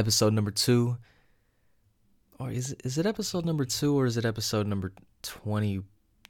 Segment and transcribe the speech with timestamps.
[0.00, 0.96] episode number two.
[2.38, 5.82] Or is it, is it episode number two or is it episode number 20,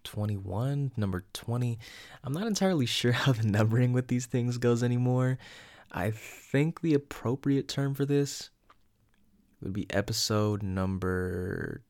[0.03, 1.79] 21, number 20?
[2.25, 5.39] I'm not entirely sure how the numbering with these things goes anymore.
[5.93, 8.51] I think the appropriate term for this
[9.63, 11.83] would be episode number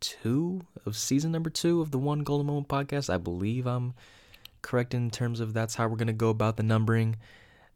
[0.00, 3.12] two of season number two of the One Golden Moment podcast.
[3.12, 3.92] I believe I'm
[4.62, 7.16] correct in terms of that's how we're going to go about the numbering.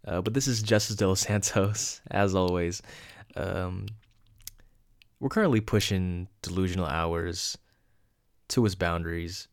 [0.07, 2.81] Uh, but this is Justice De Los Santos, as always.
[3.37, 3.87] Um,
[5.19, 7.57] we're currently pushing delusional hours
[8.49, 9.49] to its boundaries.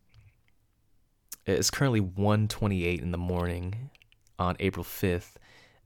[1.46, 3.90] It's currently 1:28 in the morning
[4.40, 5.36] on April 5th.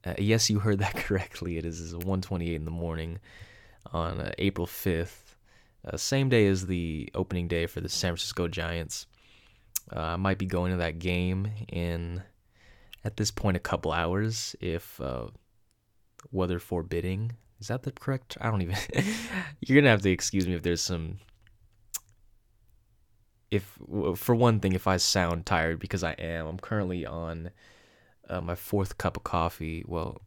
[0.03, 1.57] Uh, yes, you heard that correctly.
[1.57, 3.19] It is 1:28 in the morning
[3.91, 5.35] on uh, April 5th,
[5.85, 9.08] uh, same day as the opening day for the San Francisco Giants.
[9.91, 12.21] Uh, I might be going to that game in,
[13.03, 15.27] at this point, a couple hours if uh,
[16.31, 17.31] weather forbidding.
[17.61, 18.38] Is that the correct?
[18.41, 18.75] I don't even.
[19.61, 21.19] You're gonna have to excuse me if there's some.
[23.52, 23.77] If
[24.16, 27.52] for one thing, if I sound tired because I am, I'm currently on
[28.27, 29.86] uh, my fourth cup of coffee.
[29.88, 30.21] Well,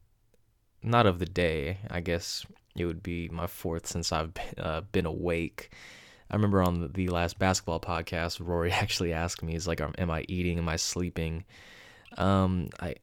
[0.80, 1.78] not of the day.
[1.90, 5.74] I guess it would be my fourth since I've been, uh, been awake.
[6.30, 10.24] I remember on the last basketball podcast, Rory actually asked me, "Is like, am I
[10.28, 10.58] eating?
[10.58, 11.44] Am I sleeping?"
[12.16, 12.94] Um, I,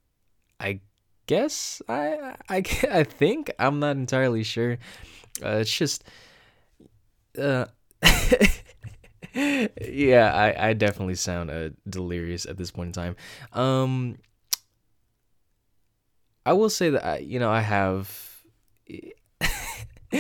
[0.58, 0.80] I
[1.28, 2.58] guess I I
[2.92, 4.78] I think I'm not entirely sure.
[5.44, 6.04] Uh, it's just
[7.38, 7.66] uh
[9.34, 13.16] yeah, I I definitely sound uh, delirious at this point in time.
[13.54, 14.18] Um
[16.46, 18.44] I will say that I, you know, I have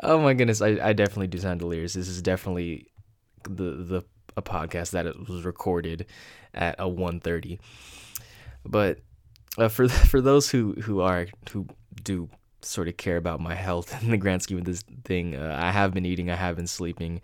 [0.00, 1.94] Oh my goodness, I I definitely do sound delirious.
[1.94, 2.88] This is definitely
[3.44, 4.04] the the
[4.36, 6.06] a podcast that it was recorded
[6.54, 7.60] at a 1:30.
[8.64, 9.00] But
[9.58, 11.66] uh, for for those who who are who
[12.02, 12.28] do
[12.62, 15.70] sort of care about my health in the grand scheme of this thing, uh, I
[15.70, 17.20] have been eating, I have been sleeping.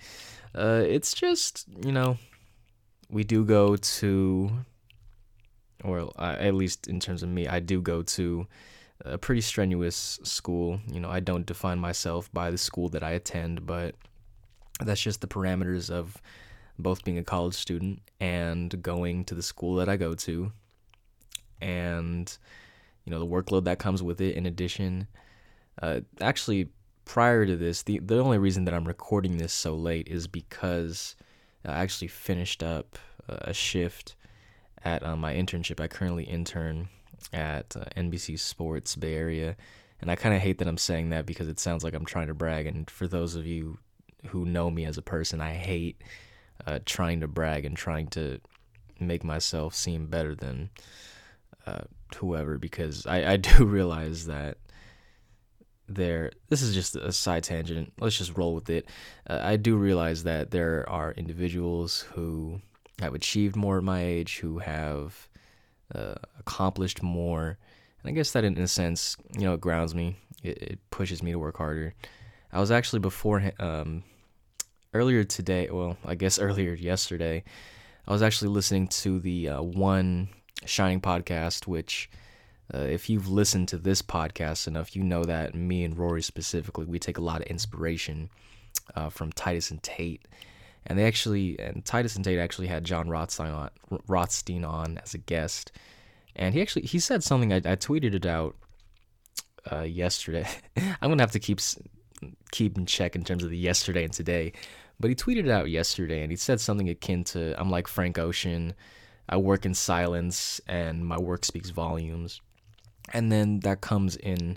[0.54, 2.18] Uh, it's just you know,
[3.10, 4.50] we do go to,
[5.82, 8.46] or at least in terms of me, I do go to
[9.04, 10.80] a pretty strenuous school.
[10.92, 13.94] You know, I don't define myself by the school that I attend, but
[14.80, 16.20] that's just the parameters of
[16.78, 20.52] both being a college student and going to the school that I go to
[21.64, 22.36] and
[23.04, 25.08] you know the workload that comes with it in addition.
[25.82, 26.68] Uh, actually
[27.04, 31.16] prior to this the, the only reason that i'm recording this so late is because
[31.66, 32.96] i actually finished up
[33.28, 34.14] a shift
[34.84, 35.80] at uh, my internship.
[35.80, 36.88] I currently intern
[37.32, 39.56] at uh, nbc sports bay area
[40.00, 42.28] and i kind of hate that i'm saying that because it sounds like i'm trying
[42.28, 43.78] to brag and for those of you
[44.28, 46.00] who know me as a person i hate
[46.66, 48.38] uh, trying to brag and trying to
[49.00, 50.70] make myself seem better than
[51.66, 51.82] uh,
[52.16, 54.58] whoever because I, I do realize that
[55.86, 57.92] there this is just a side tangent.
[58.00, 58.86] Let's just roll with it.
[59.28, 62.60] Uh, i do realize that there are individuals who
[63.00, 65.28] have achieved more at my age who have
[65.94, 67.58] uh, accomplished more.
[68.02, 70.16] And i guess that in, a sense you know it grounds me.
[70.42, 71.94] It, it, pushes me to work harder.
[72.52, 74.04] I was actually before um,
[74.94, 77.42] earlier today well i guess earlier yesterday
[78.06, 80.28] i was actually listening to the uh, one
[80.64, 82.10] Shining podcast, which,
[82.72, 86.86] uh, if you've listened to this podcast enough, you know that me and Rory specifically,
[86.86, 88.30] we take a lot of inspiration
[88.94, 90.26] uh, from Titus and Tate.
[90.86, 93.70] And they actually, and Titus and Tate actually had Jon Rothstein on,
[94.06, 95.72] Rothstein on as a guest.
[96.36, 98.54] And he actually, he said something, I, I tweeted it out
[99.70, 100.46] uh, yesterday.
[100.76, 101.60] I'm going to have to keep,
[102.50, 104.52] keep in check in terms of the yesterday and today.
[105.00, 108.18] But he tweeted it out yesterday and he said something akin to, I'm like Frank
[108.18, 108.74] Ocean.
[109.28, 112.40] I work in silence and my work speaks volumes.
[113.12, 114.56] And then that comes in,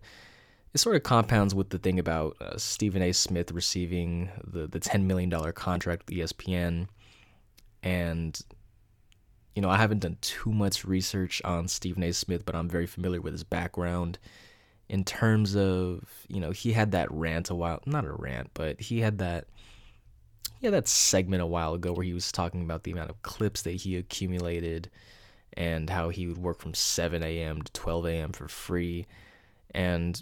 [0.74, 3.12] it sort of compounds with the thing about uh, Stephen A.
[3.12, 6.88] Smith receiving the, the $10 million contract with ESPN.
[7.84, 8.40] And,
[9.56, 12.12] you know, I haven't done too much research on Stephen A.
[12.14, 14.18] Smith, but I'm very familiar with his background
[14.90, 18.80] in terms of, you know, he had that rant a while, not a rant, but
[18.80, 19.48] he had that
[20.60, 23.62] yeah, that segment a while ago where he was talking about the amount of clips
[23.64, 24.90] that he accumulated
[25.54, 27.62] and how he would work from 7 a.m.
[27.62, 28.32] to 12 a.m.
[28.32, 29.08] for free.
[29.72, 30.22] And,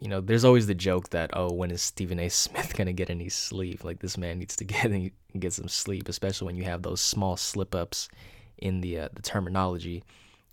[0.00, 2.28] you know, there's always the joke that, oh, when is Stephen A.
[2.28, 3.84] Smith going to get any sleep?
[3.84, 4.90] Like, this man needs to get,
[5.38, 8.08] get some sleep, especially when you have those small slip ups
[8.58, 10.04] in the, uh, the terminology.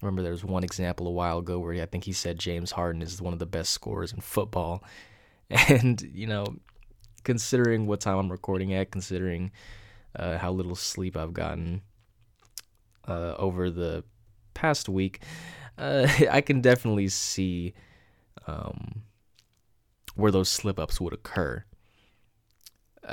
[0.01, 3.01] remember there was one example a while ago where I think he said James Harden
[3.01, 4.83] is one of the best scorers in football.
[5.49, 6.57] And, you know,
[7.27, 9.51] considering what time I'm recording at, considering
[10.15, 11.81] uh, how little sleep I've gotten
[13.05, 14.05] uh, over the
[14.53, 15.21] past week,
[15.77, 17.73] uh, I can definitely see
[18.47, 19.03] um,
[20.15, 21.65] where those slip ups would occur.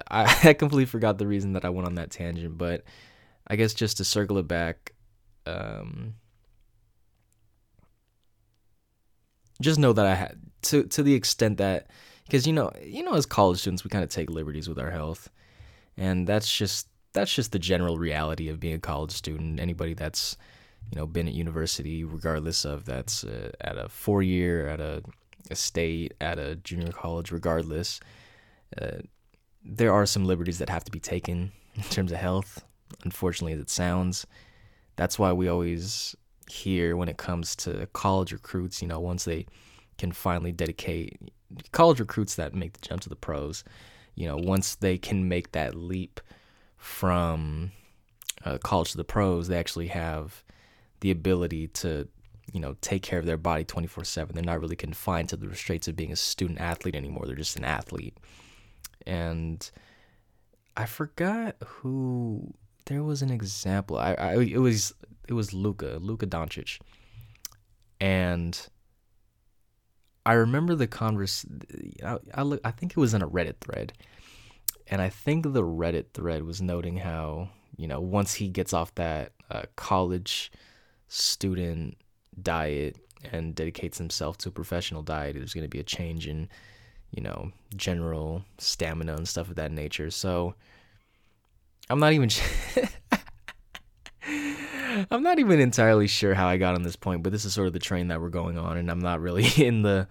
[0.08, 2.84] I, I completely forgot the reason that I went on that tangent, but
[3.48, 4.92] I guess just to circle it back,
[5.44, 6.14] um,
[9.60, 11.88] just know that I had to to the extent that
[12.24, 14.90] because you know you know as college students we kind of take liberties with our
[14.90, 15.30] health,
[15.96, 19.60] and that's just that's just the general reality of being a college student.
[19.60, 20.36] Anybody that's
[20.92, 25.02] you know been at university, regardless of that's uh, at a four year, at a,
[25.50, 28.00] a, state, at a junior college, regardless,
[28.80, 28.98] uh,
[29.64, 32.64] there are some liberties that have to be taken in terms of health.
[33.04, 34.26] Unfortunately, as it sounds,
[34.96, 36.14] that's why we always
[36.50, 38.82] hear when it comes to college recruits.
[38.82, 39.46] You know, once they
[39.98, 41.18] can finally dedicate
[41.72, 43.64] college recruits that make the jump to the pros.
[44.14, 46.20] You know, once they can make that leap
[46.76, 47.72] from
[48.44, 50.44] uh, college to the pros, they actually have
[51.00, 52.08] the ability to,
[52.52, 54.34] you know, take care of their body 24 7.
[54.34, 57.24] They're not really confined to the restraints of being a student athlete anymore.
[57.26, 58.16] They're just an athlete.
[59.06, 59.68] And
[60.76, 62.54] I forgot who
[62.86, 63.98] there was an example.
[63.98, 64.94] I, I it was
[65.28, 66.78] it was Luka, Luka Doncic.
[68.00, 68.58] And
[70.26, 71.44] I remember the converse
[72.04, 73.92] I, I, look, I think it was in a Reddit thread
[74.86, 78.94] and I think the Reddit thread was noting how you know once he gets off
[78.96, 80.50] that uh, college
[81.08, 81.96] student
[82.42, 82.96] diet
[83.32, 86.48] and dedicates himself to a professional diet, there's going to be a change in
[87.10, 90.10] you know general stamina and stuff of that nature.
[90.10, 90.54] So
[91.88, 92.30] I'm not even.
[95.10, 97.66] I'm not even entirely sure how I got on this point, but this is sort
[97.66, 100.08] of the train that we're going on, and I'm not really in the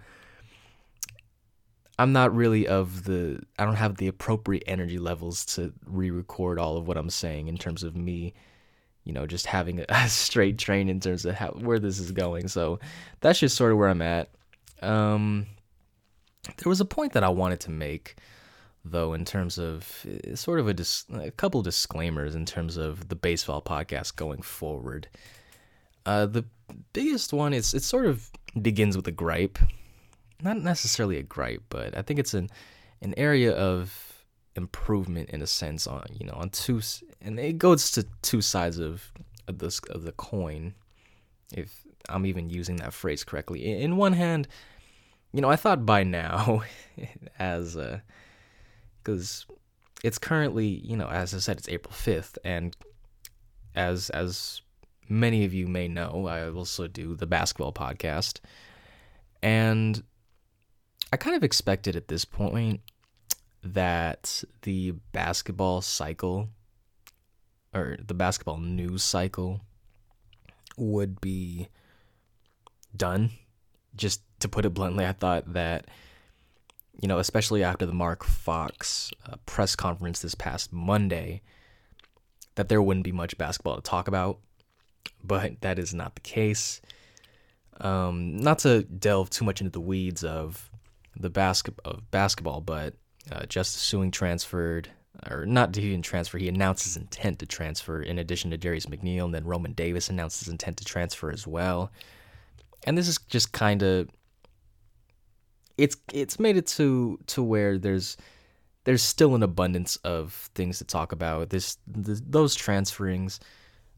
[1.98, 6.76] I'm not really of the I don't have the appropriate energy levels to re-record all
[6.76, 8.34] of what I'm saying in terms of me,
[9.04, 12.10] you know, just having a, a straight train in terms of how where this is
[12.12, 12.48] going.
[12.48, 12.80] So
[13.20, 14.30] that's just sort of where I'm at.
[14.82, 15.46] Um,
[16.44, 18.16] there was a point that I wanted to make
[18.84, 23.08] though in terms of eh, sort of a, dis- a couple disclaimers in terms of
[23.08, 25.08] the baseball podcast going forward.
[26.06, 26.44] Uh, the
[26.92, 29.58] biggest one is it sort of begins with a gripe
[30.44, 32.50] not necessarily a gripe, but I think it's an
[33.00, 34.24] an area of
[34.56, 36.80] improvement in a sense on you know on two
[37.20, 39.10] and it goes to two sides of
[39.48, 40.74] of this of the coin
[41.52, 43.80] if I'm even using that phrase correctly.
[43.80, 44.46] In one hand,
[45.32, 46.62] you know, I thought by now
[47.38, 47.76] as
[49.04, 49.46] cuz
[50.02, 52.76] it's currently, you know, as I said it's April 5th and
[53.74, 54.62] as as
[55.08, 58.40] many of you may know, I also do the basketball podcast.
[59.42, 60.02] And
[61.12, 62.80] I kind of expected at this point
[63.62, 66.48] that the basketball cycle
[67.74, 69.60] or the basketball news cycle
[70.76, 71.68] would be
[72.96, 73.30] done.
[73.96, 75.86] Just to put it bluntly, I thought that,
[77.00, 81.42] you know, especially after the Mark Fox uh, press conference this past Monday,
[82.54, 84.38] that there wouldn't be much basketball to talk about.
[85.22, 86.80] But that is not the case.
[87.80, 90.70] Um, not to delve too much into the weeds of
[91.16, 92.94] the basket of basketball, but
[93.32, 94.88] uh, Justice Sueing transferred,
[95.30, 96.38] or not even transfer.
[96.38, 98.02] He announced his intent to transfer.
[98.02, 101.46] In addition to Darius McNeil, and then Roman Davis announced his intent to transfer as
[101.46, 101.90] well.
[102.86, 104.08] And this is just kind of
[105.76, 108.16] it's it's made it to to where there's
[108.84, 111.50] there's still an abundance of things to talk about.
[111.50, 113.40] This, this those transferings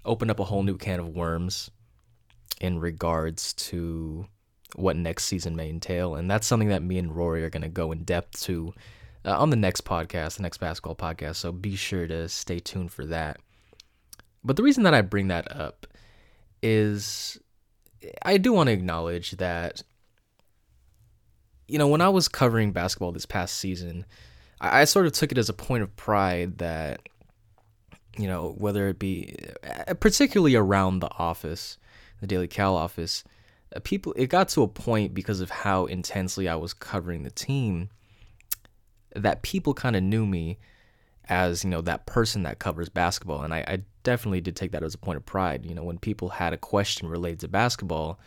[0.04, 1.70] open up a whole new can of worms
[2.60, 4.26] in regards to
[4.76, 6.14] what next season may entail.
[6.14, 8.72] And that's something that me and Rory are going to go in depth to
[9.24, 11.36] uh, on the next podcast, the next basketball podcast.
[11.36, 13.38] So be sure to stay tuned for that.
[14.44, 15.86] But the reason that I bring that up
[16.62, 17.38] is
[18.22, 19.82] I do want to acknowledge that,
[21.68, 24.04] you know, when I was covering basketball this past season,
[24.60, 27.00] I, I sort of took it as a point of pride that,
[28.16, 29.36] you know, whether it be
[29.88, 31.78] uh, particularly around the office,
[32.20, 33.24] the Daily Cal office,
[33.74, 37.30] uh, people it got to a point because of how intensely I was covering the
[37.30, 37.90] team
[39.14, 40.58] that people kind of knew me
[41.28, 43.42] as you know that person that covers basketball.
[43.42, 45.66] And I, I, definitely did take that as a point of pride.
[45.66, 48.20] You know when people had a question related to basketball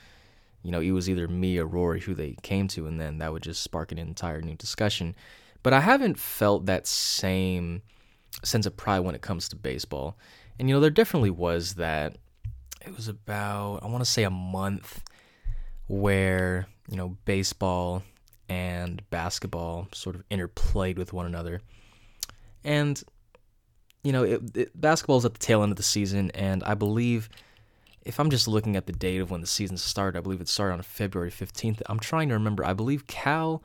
[0.63, 3.32] you know it was either me or rory who they came to and then that
[3.32, 5.16] would just spark an entire new discussion.
[5.62, 7.82] But i haven't felt that same
[8.44, 10.18] sense of pride when it comes to baseball.
[10.58, 12.18] And you know there definitely was that
[12.86, 15.04] it was about i want to say a month
[15.88, 18.04] where you know baseball
[18.48, 21.62] and basketball sort of interplayed with one another,
[22.63, 23.04] and
[24.04, 26.74] you know it, it, basketball is at the tail end of the season, and I
[26.74, 27.30] believe
[28.10, 30.48] if I'm just looking at the date of when the season started, I believe it
[30.50, 31.84] started on February 15th.
[31.86, 32.66] I'm trying to remember.
[32.66, 33.62] I believe Cal.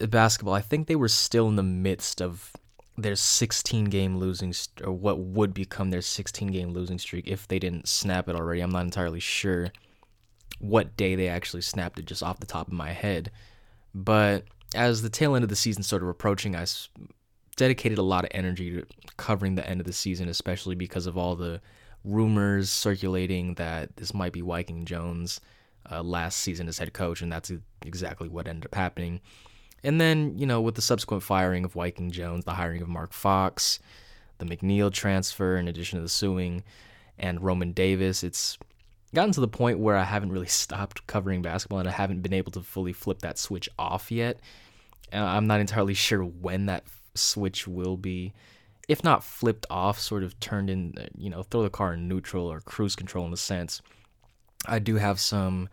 [0.00, 2.52] Uh, basketball, I think they were still in the midst of
[2.96, 7.46] their 16 game losing st- or what would become their 16 game losing streak if
[7.46, 8.62] they didn't snap it already.
[8.62, 9.70] I'm not entirely sure
[10.58, 13.30] what day they actually snapped it just off the top of my head.
[13.94, 16.64] But as the tail end of the season started approaching, I
[17.56, 18.86] dedicated a lot of energy to
[19.18, 21.60] covering the end of the season, especially because of all the
[22.06, 25.40] rumors circulating that this might be Wyking Jones'
[25.90, 27.52] uh, last season as head coach, and that's
[27.84, 29.20] exactly what ended up happening.
[29.84, 33.12] And then, you know, with the subsequent firing of Wyking Jones, the hiring of Mark
[33.12, 33.78] Fox,
[34.38, 36.62] the McNeil transfer, in addition to the Sueing,
[37.18, 38.58] and Roman Davis, it's
[39.14, 42.32] gotten to the point where I haven't really stopped covering basketball and I haven't been
[42.32, 44.40] able to fully flip that switch off yet.
[45.12, 46.84] Uh, I'm not entirely sure when that
[47.14, 48.32] switch will be,
[48.88, 52.08] if not flipped off, sort of turned in, uh, you know, throw the car in
[52.08, 53.82] neutral or cruise control in a sense.
[54.66, 55.68] I do have some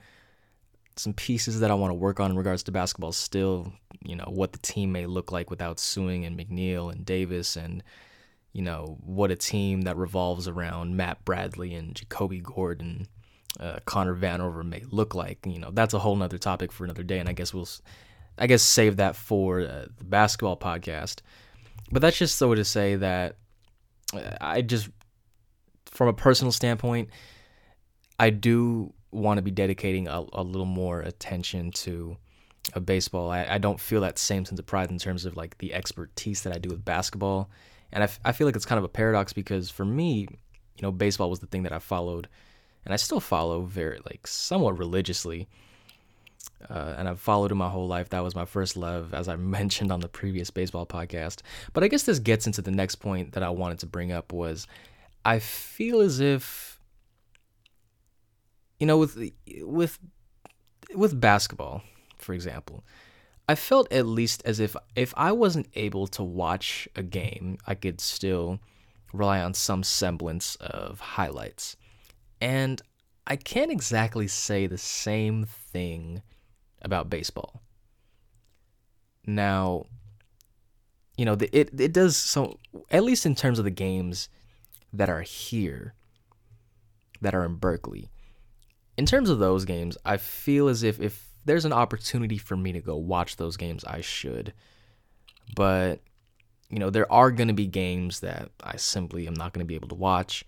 [0.96, 4.28] some pieces that I want to work on in regards to basketball still, you know,
[4.28, 7.84] what the team may look like without Sueing and McNeil and Davis and
[8.54, 13.08] you know, what a team that revolves around Matt Bradley and Jacobi Gordon,
[13.60, 15.40] uh, Connor Vanover may look like.
[15.46, 17.68] You know, that's a whole nother topic for another day, and I guess we'll
[18.38, 21.22] I guess save that for uh, the basketball podcast.
[21.94, 23.36] But that's just so to say that
[24.16, 24.90] uh, I just,
[25.86, 27.10] from a personal standpoint,
[28.20, 32.18] I do want to be dedicating a, a little more attention to
[32.74, 33.30] a baseball.
[33.30, 36.42] I, I don't feel that same sense of pride in terms of like the expertise
[36.42, 37.52] that I do with basketball.
[37.92, 40.82] And I, f- I feel like it's kind of a paradox because for me, you
[40.82, 42.28] know, baseball was the thing that I followed
[42.86, 45.48] and I still follow very, like, somewhat religiously
[46.70, 48.10] uh, and I've followed him my whole life.
[48.10, 51.42] That was my first love, as I mentioned on the previous baseball podcast.
[51.74, 54.34] But I guess this gets into the next point that I wanted to bring up
[54.34, 54.68] was
[55.26, 56.80] I feel as if
[58.80, 59.18] you know with
[59.62, 60.00] with
[60.94, 61.82] with basketball,
[62.18, 62.84] for example,
[63.48, 67.76] I felt at least as if if I wasn't able to watch a game, I
[67.76, 68.60] could still
[69.14, 71.78] rely on some semblance of highlights.
[72.42, 72.82] And
[73.26, 76.22] I can't exactly say the same thing
[76.84, 77.62] about baseball.
[79.26, 79.86] Now,
[81.18, 82.60] you know, it it does so
[82.90, 84.30] at least in terms of the games
[84.92, 85.94] that are here
[87.22, 88.10] that are in Berkeley.
[88.98, 92.72] In terms of those games, I feel as if if there's an opportunity for me
[92.72, 94.54] to go watch those games, I should.
[95.56, 96.02] But
[96.70, 99.68] you know, there are going to be games that I simply am not going to
[99.68, 100.44] be able to watch,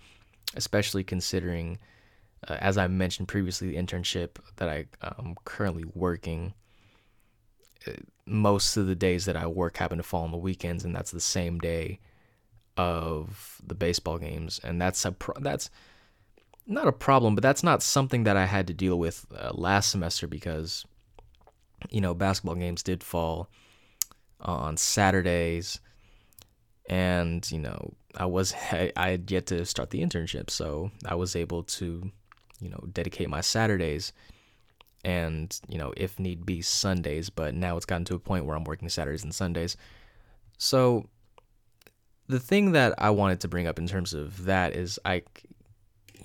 [0.55, 1.77] especially considering
[2.47, 6.53] uh, as I mentioned previously, the internship that I am um, currently working,
[7.87, 7.93] uh,
[8.25, 11.11] most of the days that I work happen to fall on the weekends, and that's
[11.11, 11.99] the same day
[12.77, 15.69] of the baseball games, and that's a pro- that's
[16.67, 19.89] not a problem, but that's not something that I had to deal with uh, last
[19.89, 20.85] semester because
[21.89, 23.49] you know basketball games did fall
[24.39, 25.79] on Saturdays,
[26.87, 31.15] and you know I was I, I had yet to start the internship, so I
[31.15, 32.11] was able to
[32.59, 34.13] you know, dedicate my Saturdays
[35.03, 37.29] and, you know, if need be, Sundays.
[37.29, 39.77] But now it's gotten to a point where I'm working Saturdays and Sundays.
[40.57, 41.07] So
[42.27, 45.23] the thing that I wanted to bring up in terms of that is I,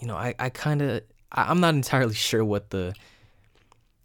[0.00, 2.94] you know, I, I kind of, I'm not entirely sure what the,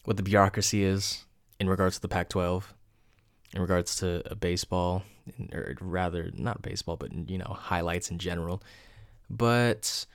[0.04, 1.26] what the bureaucracy is
[1.60, 2.74] in regards to the Pac 12,
[3.54, 5.04] in regards to uh, baseball,
[5.54, 8.62] or rather, not baseball, but, you know, highlights in general.
[9.30, 10.06] But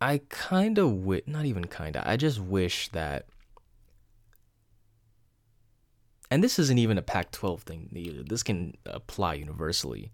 [0.00, 3.26] I kind of wish, not even kind of, I just wish that,
[6.30, 10.10] and this isn't even a Pac 12 thing either, this can apply universally,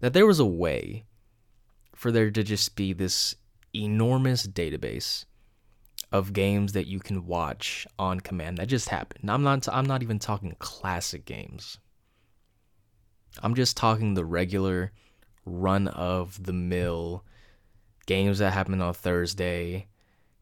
[0.00, 1.04] that there was a way
[1.94, 3.34] for there to just be this
[3.74, 5.24] enormous database
[6.12, 9.30] of games that you can watch on command that just happened.
[9.30, 11.78] I'm not I'm not even talking classic games.
[13.42, 14.92] I'm just talking the regular
[15.44, 17.24] run of the mill
[18.06, 19.86] games that happened on a Thursday,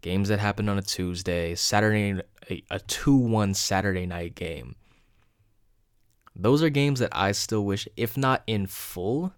[0.00, 4.75] games that happened on a Tuesday, Saturday a 2-1 Saturday night game.
[6.35, 9.33] Those are games that I still wish if not in full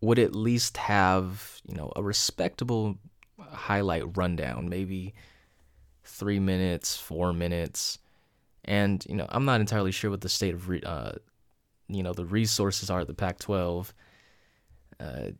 [0.00, 2.98] would at least have, you know, a respectable
[3.38, 5.14] highlight rundown, maybe
[6.04, 7.98] 3 minutes, 4 minutes.
[8.64, 11.12] And, you know, I'm not entirely sure what the state of re- uh,
[11.88, 13.92] you know, the resources are at the Pac-12.
[14.98, 15.30] Uh,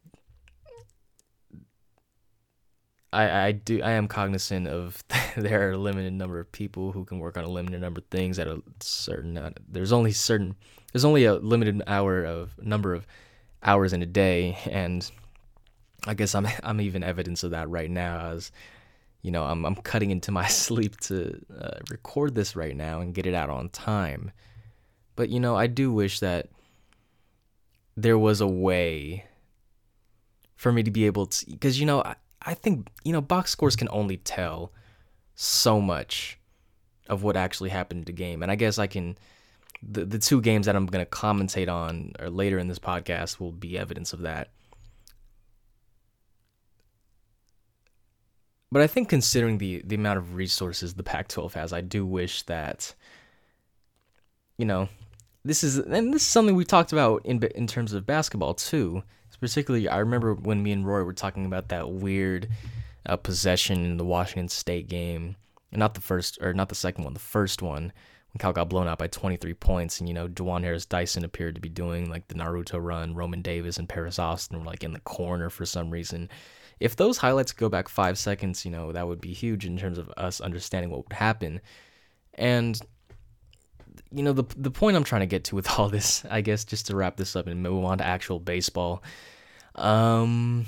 [3.12, 5.02] I, I do I am cognizant of
[5.36, 8.06] there are a limited number of people who can work on a limited number of
[8.06, 10.54] things at a certain uh, there's only certain
[10.92, 13.06] there's only a limited hour of number of
[13.62, 15.10] hours in a day and
[16.06, 18.50] I guess I'm I'm even evidence of that right now as
[19.22, 23.14] you know, I'm I'm cutting into my sleep to uh, record this right now and
[23.14, 24.32] get it out on time.
[25.16, 26.48] But you know, I do wish that
[27.96, 29.26] there was a way
[30.56, 33.50] for me to be able to because you know, I, I think, you know, box
[33.50, 34.72] scores can only tell
[35.34, 36.38] so much
[37.08, 38.42] of what actually happened in the game.
[38.42, 39.16] And I guess I can
[39.82, 43.40] the the two games that I'm going to commentate on or later in this podcast
[43.40, 44.50] will be evidence of that.
[48.70, 52.42] But I think considering the the amount of resources the Pac-12 has, I do wish
[52.42, 52.94] that
[54.58, 54.88] you know,
[55.44, 59.02] this is and this is something we've talked about in in terms of basketball too.
[59.42, 62.48] Particularly, I remember when me and Roy were talking about that weird
[63.04, 65.36] uh, possession in the Washington State game,
[65.70, 67.92] not the first or not the second one, the first one
[68.32, 71.56] when Cal got blown out by 23 points, and you know Juhwan Harris Dyson appeared
[71.56, 73.14] to be doing like the Naruto run.
[73.14, 76.30] Roman Davis and Paris Austin were like in the corner for some reason
[76.82, 79.98] if those highlights go back five seconds, you know, that would be huge in terms
[79.98, 81.60] of us understanding what would happen.
[82.34, 82.80] And
[84.14, 86.64] you know, the the point I'm trying to get to with all this, I guess,
[86.64, 89.02] just to wrap this up and move on to actual baseball,
[89.74, 90.66] um,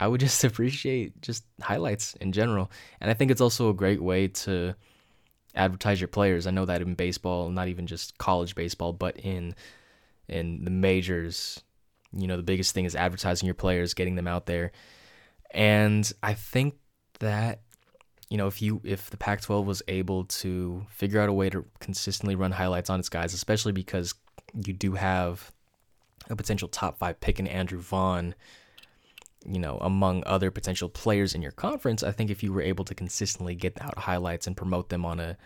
[0.00, 4.02] I would just appreciate just highlights in general, and I think it's also a great
[4.02, 4.74] way to
[5.54, 6.46] advertise your players.
[6.46, 9.54] I know that in baseball, not even just college baseball, but in
[10.28, 11.62] in the majors,
[12.12, 14.72] you know, the biggest thing is advertising your players, getting them out there.
[15.50, 16.74] And I think
[17.20, 17.62] that
[18.30, 21.64] you know, if you if the Pac-12 was able to figure out a way to
[21.80, 24.14] consistently run highlights on its guys, especially because
[24.54, 25.50] you do have
[26.28, 28.34] a potential top 5 pick in Andrew Vaughn,
[29.46, 32.84] you know, among other potential players in your conference, I think if you were able
[32.84, 35.38] to consistently get out highlights and promote them on a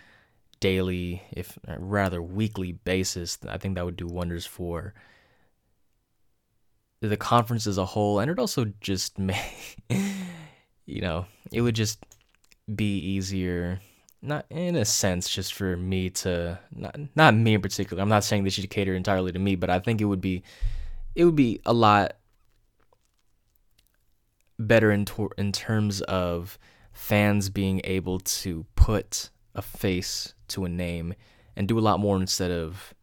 [0.61, 4.95] daily, if uh, rather weekly basis, I think that would do wonders for
[7.01, 9.53] the conference as a whole, and it also just may,
[10.87, 11.99] you know, it would just
[12.73, 13.81] be easier,
[14.21, 18.02] not in a sense, just for me to not not me in particular.
[18.02, 20.42] I'm not saying this should cater entirely to me, but I think it would be,
[21.14, 22.16] it would be a lot
[24.59, 26.59] better in tor- in terms of
[26.92, 31.14] fans being able to put a face to a name
[31.57, 32.94] and do a lot more instead of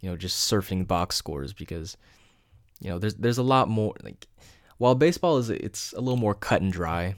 [0.00, 1.96] you know just surfing box scores because
[2.80, 4.26] you know, there's there's a lot more like
[4.78, 7.14] while baseball is it's a little more cut and dry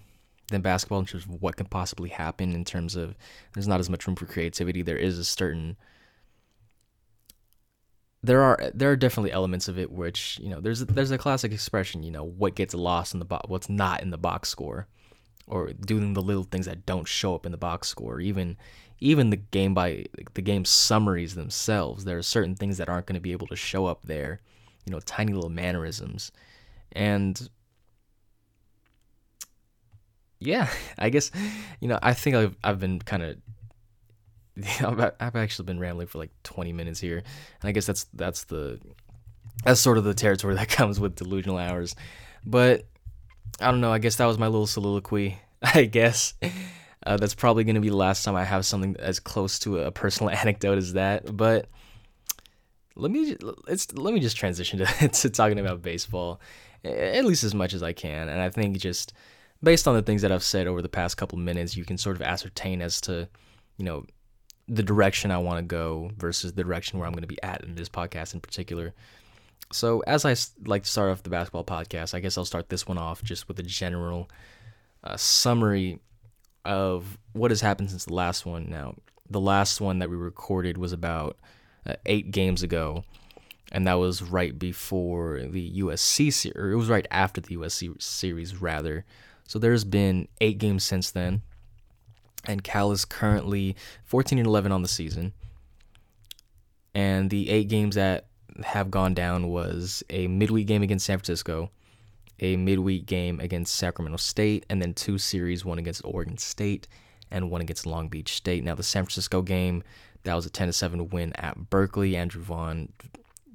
[0.48, 3.16] than basketball in terms of what can possibly happen in terms of
[3.54, 4.82] there's not as much room for creativity.
[4.82, 5.76] There is a certain
[8.22, 11.52] there are there are definitely elements of it which you know there's there's a classic
[11.52, 14.88] expression you know what gets lost in the box what's not in the box score
[15.46, 18.56] or doing the little things that don't show up in the box score even
[18.98, 20.04] even the game by
[20.34, 23.54] the game summaries themselves there are certain things that aren't going to be able to
[23.54, 24.40] show up there
[24.86, 26.32] you know, tiny little mannerisms.
[26.92, 27.48] And
[30.38, 30.68] yeah,
[30.98, 31.30] I guess,
[31.80, 33.36] you know, I think I've, I've been kind of,
[35.20, 37.18] I've actually been rambling for like 20 minutes here.
[37.18, 38.80] And I guess that's, that's the,
[39.64, 41.94] that's sort of the territory that comes with delusional hours.
[42.44, 42.86] But
[43.60, 43.92] I don't know.
[43.92, 45.38] I guess that was my little soliloquy.
[45.62, 46.34] I guess
[47.06, 49.80] uh, that's probably going to be the last time I have something as close to
[49.80, 51.36] a personal anecdote as that.
[51.36, 51.68] But
[52.96, 53.36] let me
[53.68, 56.40] let's let me just transition to, to talking about baseball
[56.84, 59.12] at least as much as I can and I think just
[59.66, 62.14] based on the things that I've said over the past couple minutes you can sort
[62.14, 63.28] of ascertain as to
[63.78, 64.06] you know
[64.68, 67.64] the direction I want to go versus the direction where I'm going to be at
[67.64, 68.94] in this podcast in particular.
[69.72, 70.36] So as I
[70.68, 73.48] like to start off the basketball podcast, I guess I'll start this one off just
[73.48, 74.30] with a general
[75.02, 75.98] uh, summary
[76.64, 78.70] of what has happened since the last one.
[78.70, 78.94] Now,
[79.28, 81.38] the last one that we recorded was about
[81.84, 83.02] uh, eight games ago,
[83.72, 88.00] and that was right before the USC series, or it was right after the USC
[88.00, 89.04] series, rather.
[89.46, 91.42] So there's been eight games since then,
[92.44, 95.32] and Cal is currently 14 and 11 on the season.
[96.94, 98.26] And the eight games that
[98.64, 101.70] have gone down was a midweek game against San Francisco,
[102.40, 106.88] a midweek game against Sacramento State, and then two series, one against Oregon State
[107.30, 108.64] and one against Long Beach State.
[108.64, 109.82] Now the San Francisco game
[110.26, 112.16] that was a 10 to 7 win at Berkeley.
[112.16, 112.92] Andrew Vaughn.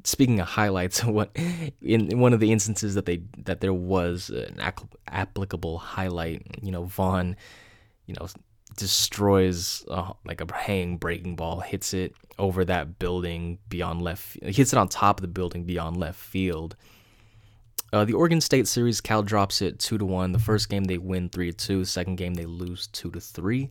[0.03, 1.35] Speaking of highlights, what
[1.81, 4.59] in one of the instances that they that there was an
[5.07, 7.35] applicable highlight, you know, Vaughn,
[8.05, 8.27] you know,
[8.77, 9.85] destroys
[10.25, 14.87] like a hanging breaking ball, hits it over that building beyond left, hits it on
[14.87, 16.75] top of the building beyond left field.
[17.93, 20.31] Uh, the Oregon State series, Cal drops it two to one.
[20.31, 21.85] The first game they win three to two.
[21.85, 23.69] Second game they lose two to three.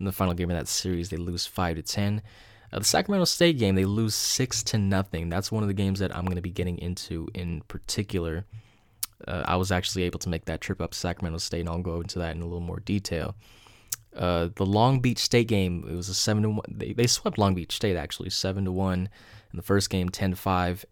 [0.00, 2.22] In the final game of that series, they lose five to ten.
[2.72, 5.28] The Sacramento State game, they lose six to nothing.
[5.28, 8.46] That's one of the games that I'm going to be getting into in particular
[9.26, 11.82] uh, I was actually able to make that trip up to Sacramento State, and I'll
[11.82, 13.34] go into that in a little more detail.
[14.16, 16.64] Uh, the Long Beach State game, it was a seven to one.
[16.68, 19.08] They, they swept Long Beach State actually seven to one
[19.52, 20.84] in the first game, ten to five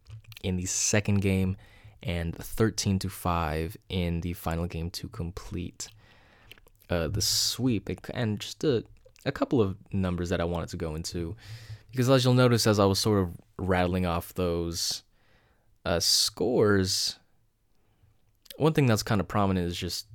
[0.43, 1.57] in the second game,
[2.03, 5.89] and thirteen to five in the final game to complete
[6.91, 7.91] uh, the sweep.
[8.15, 8.85] And just a
[9.25, 11.37] a couple of numbers that I wanted to go into,
[11.91, 15.03] because as you'll notice, as I was sort of rattling off those
[15.85, 17.19] uh, scores,
[18.57, 20.07] one thing that's kind of prominent is just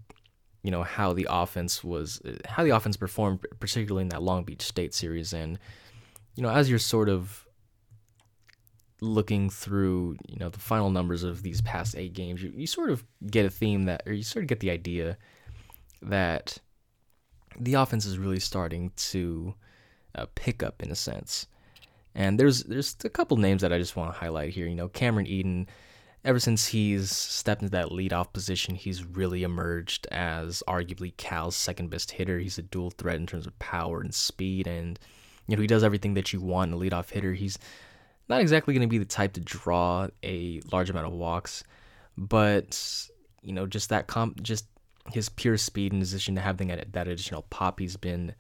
[0.63, 4.61] you know how the offense was how the offense performed particularly in that Long Beach
[4.61, 5.33] State series.
[5.33, 5.59] And
[6.35, 7.45] you know as you're sort of
[9.01, 12.89] looking through you know the final numbers of these past 8 games you, you sort
[12.89, 15.17] of get a theme that or you sort of get the idea
[16.01, 16.57] that
[17.59, 19.53] the offense is really starting to
[20.15, 21.47] uh, pick up in a sense
[22.15, 24.89] and there's there's a couple names that I just want to highlight here you know
[24.89, 25.67] Cameron Eden
[26.25, 31.89] ever since he's stepped into that leadoff position, he's really emerged as arguably Cal's second
[31.89, 32.39] best hitter.
[32.39, 34.99] He's a dual threat in terms of power and speed, and
[35.47, 37.33] you know he does everything that you want in a leadoff hitter.
[37.33, 37.59] He's
[38.29, 41.63] not exactly going to be the type to draw a large amount of walks,
[42.17, 43.09] but
[43.41, 44.65] you know just that comp, just
[45.11, 48.35] his pure speed in addition to having that, that additional pop, he's been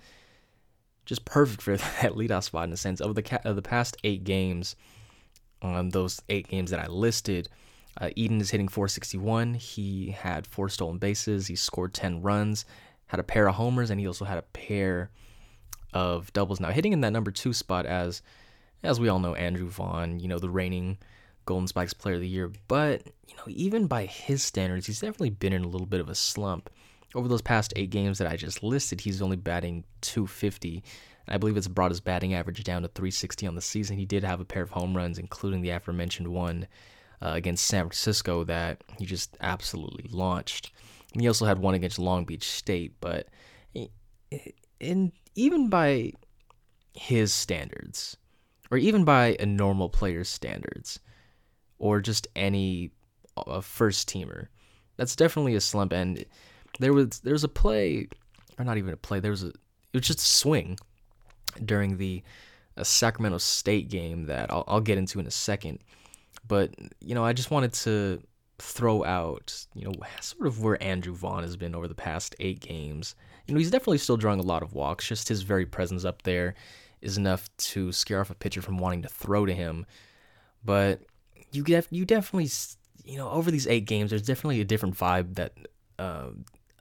[1.05, 3.01] just perfect for that leadoff spot in a sense.
[3.01, 4.75] Over the ca- of the past eight games,
[5.61, 7.49] um, those eight games that I listed
[7.99, 9.53] uh, Eden is hitting 461.
[9.55, 11.47] He had four stolen bases.
[11.47, 12.65] He scored 10 runs,
[13.07, 15.11] had a pair of homers, and he also had a pair
[15.93, 16.59] of doubles.
[16.59, 18.21] Now hitting in that number two spot, as
[18.81, 20.97] as we all know, Andrew Vaughn, you know the reigning
[21.45, 22.51] Golden Spikes Player of the Year.
[22.67, 26.09] But you know, even by his standards, he's definitely been in a little bit of
[26.09, 26.69] a slump.
[27.15, 30.83] Over those past eight games that I just listed, he's only batting 250.
[31.27, 33.97] I believe it's brought his batting average down to 360 on the season.
[33.97, 36.67] He did have a pair of home runs, including the aforementioned one
[37.21, 40.71] uh, against San Francisco that he just absolutely launched.
[41.13, 43.27] And he also had one against Long Beach State, but
[44.79, 46.11] in even by
[46.93, 48.17] his standards,
[48.69, 50.99] or even by a normal player's standards,
[51.79, 52.91] or just any
[53.37, 54.47] uh, first teamer,
[54.97, 55.93] that's definitely a slump.
[55.93, 56.25] And
[56.79, 58.07] there was there was a play,
[58.57, 59.19] or not even a play.
[59.19, 60.77] There was a it was just a swing
[61.63, 62.23] during the
[62.77, 65.79] uh, Sacramento State game that I'll, I'll get into in a second
[66.47, 68.21] but you know, I just wanted to
[68.59, 72.59] throw out, you know, sort of where Andrew Vaughn has been over the past eight
[72.59, 73.15] games.
[73.47, 75.07] You know, he's definitely still drawing a lot of walks.
[75.07, 76.55] Just his very presence up there
[77.01, 79.85] is enough to scare off a pitcher from wanting to throw to him.
[80.63, 81.01] But
[81.53, 82.49] you get you definitely
[83.05, 85.53] you know over these eight games, there's definitely a different vibe that
[85.99, 86.29] uh,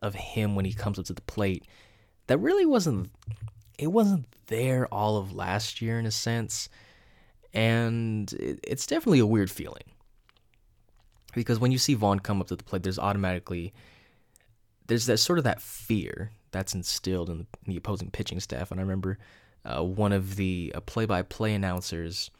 [0.01, 1.67] of him when he comes up to the plate
[2.27, 3.11] that really wasn't
[3.79, 6.69] it wasn't there all of last year in a sense
[7.55, 9.85] and it's definitely a weird feeling
[11.35, 13.73] because when you see Vaughn come up to the plate, there's automatically
[14.87, 18.71] there's that sort of that fear that's instilled in the, in the opposing pitching staff.
[18.71, 19.19] And I remember
[19.65, 22.31] uh, one of the uh, play-by-play announcers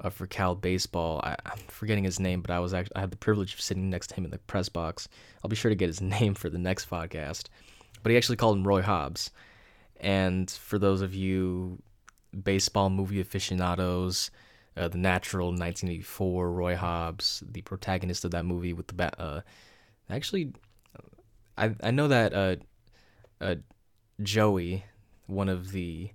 [0.00, 3.10] uh, for Cal baseball, I, am forgetting his name, but I was actually I had
[3.10, 5.08] the privilege of sitting next to him in the press box.
[5.42, 7.44] I'll be sure to get his name for the next podcast.
[8.02, 9.30] But he actually called him Roy Hobbs.
[9.98, 11.82] And for those of you
[12.42, 14.30] baseball movie aficionados.
[14.76, 19.14] Uh, the Natural, 1984, Roy Hobbs, the protagonist of that movie with the bat.
[19.18, 19.40] Uh,
[20.10, 20.52] actually,
[21.56, 22.56] I I know that uh,
[23.40, 23.54] uh,
[24.22, 24.84] Joey,
[25.26, 26.10] one of the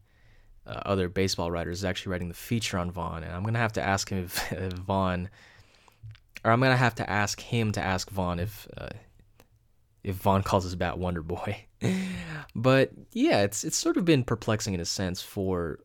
[0.65, 3.74] uh, other baseball writers, is actually writing the feature on Vaughn, and I'm gonna have
[3.74, 5.30] to ask him if, if Vaughn,
[6.43, 8.89] or I'm gonna have to ask him to ask Vaughn if uh,
[10.04, 11.65] if Vaughn calls his bat Wonder Boy.
[12.56, 15.80] but yeah, it's it's sort of been perplexing in a sense for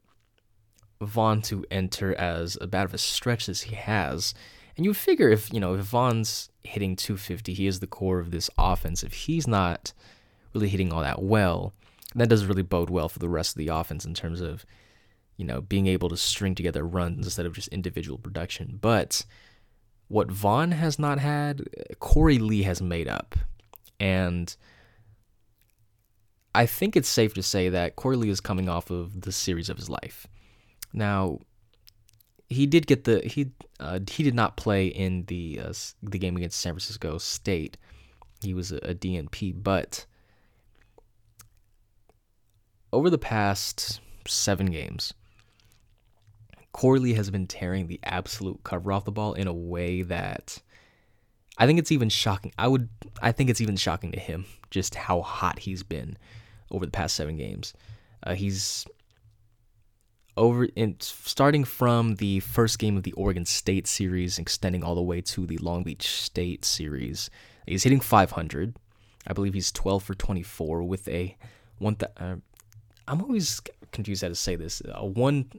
[1.00, 4.34] Vaughn to enter as bad of a stretch as he has.
[4.76, 8.30] And you figure if, you know, if Vaughn's hitting 250, he is the core of
[8.30, 9.02] this offense.
[9.02, 9.92] If he's not
[10.52, 11.72] really hitting all that well,
[12.16, 14.64] that doesn't really bode well for the rest of the offense in terms of,
[15.36, 18.78] you know, being able to string together runs instead of just individual production.
[18.80, 19.24] But
[20.08, 21.64] what Vaughn has not had,
[22.00, 23.36] Korey Lee has made up.
[24.00, 24.54] And
[26.54, 29.68] I think it's safe to say that Korey Lee is coming off of the series
[29.68, 30.26] of his life.
[30.92, 31.40] Now,
[32.48, 33.50] he did get the he
[33.80, 37.76] uh, he did not play in the uh, the game against San Francisco State.
[38.42, 40.06] He was a, a DNP, but
[42.92, 45.14] over the past seven games,
[46.74, 50.60] Korey Lee has been tearing the absolute cover off the ball in a way that
[51.58, 52.52] I think it's even shocking.
[52.58, 52.88] I would
[53.22, 56.18] I think it's even shocking to him just how hot he's been
[56.70, 57.72] over the past seven games.
[58.22, 58.86] Uh, he's
[60.36, 65.02] over in starting from the first game of the Oregon State series, extending all the
[65.02, 67.30] way to the Long Beach State series.
[67.66, 68.76] He's hitting 500.
[69.26, 71.36] I believe he's 12 for 24 with a
[71.78, 71.96] one.
[71.96, 72.36] Th- uh,
[73.08, 73.60] I'm always
[73.92, 74.82] confused how to say this.
[74.86, 75.50] A one,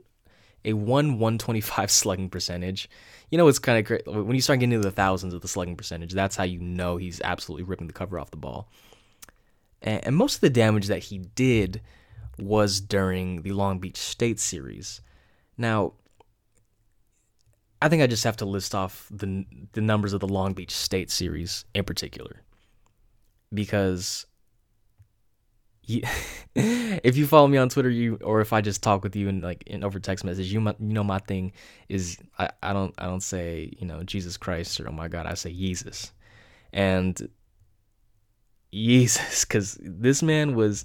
[0.66, 2.90] a one 125 slugging percentage.
[3.32, 5.48] You know, it's kind of great when you start getting into the thousands of the
[5.48, 6.14] slugging percentage.
[6.14, 8.70] That's how you know he's absolutely ripping the cover off the ball.
[9.82, 11.82] And, and most of the damage that he did
[12.40, 15.02] was during the Long Beach State series.
[15.58, 15.94] Now,
[17.82, 20.72] I think I just have to list off the the numbers of the Long Beach
[20.72, 22.42] State series in particular,
[23.54, 24.26] because
[26.56, 29.42] if you follow me on Twitter, you or if I just talk with you and
[29.42, 31.54] like in over text message, you you know my thing
[31.88, 35.26] is I, I don't I don't say you know Jesus Christ or oh my God
[35.26, 36.12] I say Jesus,
[36.74, 37.30] and
[38.74, 40.84] Jesus because this man was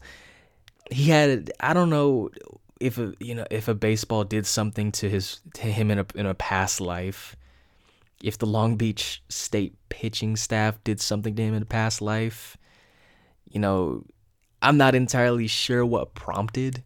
[0.91, 2.31] he had I don't know
[2.79, 6.07] if a you know if a baseball did something to his to him in a
[6.15, 7.35] in a past life,
[8.23, 12.57] if the Long Beach State pitching staff did something to him in a past life,
[13.51, 14.05] you know,
[14.62, 16.83] I'm not entirely sure what prompted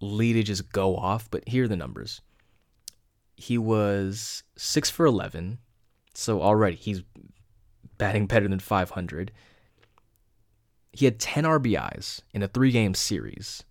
[0.00, 2.20] Lee to just go off, but here are the numbers.
[3.36, 5.58] He was six for eleven,
[6.14, 7.02] so already he's
[7.96, 9.32] batting better than 500.
[10.92, 13.64] He had 10 RBIs in a three game series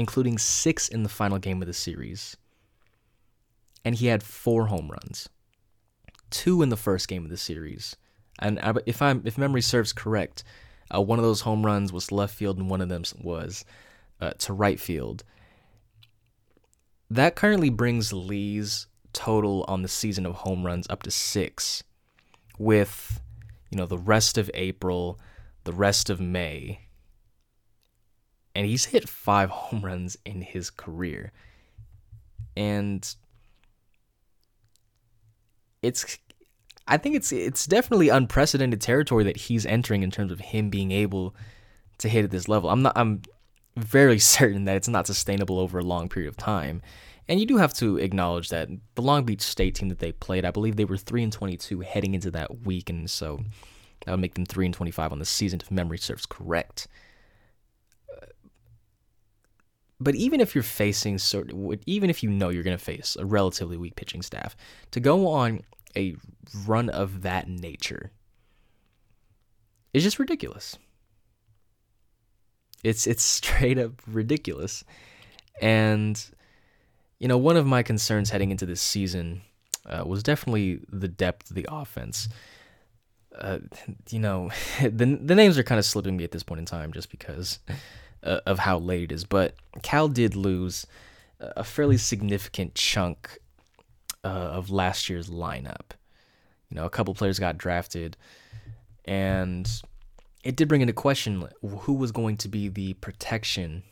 [0.00, 2.34] including six in the final game of the series.
[3.84, 5.28] And he had four home runs,
[6.30, 7.96] two in the first game of the series.
[8.38, 10.42] And if I'm if memory serves correct,
[10.94, 13.64] uh, one of those home runs was left field, and one of them was
[14.20, 15.24] uh, to right field.
[17.08, 21.82] That currently brings Lee's total on the season of home runs up to six,
[22.58, 23.20] with
[23.70, 25.18] you know the rest of April,
[25.64, 26.80] the rest of May,
[28.54, 31.32] and he's hit five home runs in his career.
[32.56, 33.14] And
[35.82, 36.18] it's
[36.86, 40.90] I think it's it's definitely unprecedented territory that he's entering in terms of him being
[40.90, 41.34] able
[41.98, 42.70] to hit at this level.
[42.70, 43.22] I'm not I'm
[43.76, 46.82] very certain that it's not sustainable over a long period of time.
[47.28, 50.44] And you do have to acknowledge that the Long Beach State team that they played,
[50.44, 53.40] I believe they were 3 and 22 heading into that week and so
[54.04, 56.88] that would make them 3 and 25 on the season if memory serves correct.
[58.10, 58.26] Uh,
[60.00, 61.52] but even if you're facing sort
[61.86, 64.56] even if you know you're going to face a relatively weak pitching staff,
[64.90, 65.60] to go on
[65.96, 66.16] a
[66.66, 68.12] run of that nature
[69.92, 70.78] is just ridiculous.
[72.82, 74.84] It's it's straight up ridiculous.
[75.60, 76.22] And
[77.18, 79.42] you know, one of my concerns heading into this season
[79.86, 82.28] uh, was definitely the depth of the offense.
[83.38, 83.58] Uh,
[84.10, 84.50] you know,
[84.80, 87.58] the the names are kind of slipping me at this point in time, just because
[88.22, 89.24] uh, of how late it is.
[89.24, 90.86] But Cal did lose
[91.40, 93.38] a fairly significant chunk
[94.24, 95.92] uh, of last year's lineup.
[96.68, 98.16] You know, a couple players got drafted,
[99.04, 99.68] and
[100.44, 103.82] it did bring into question who was going to be the protection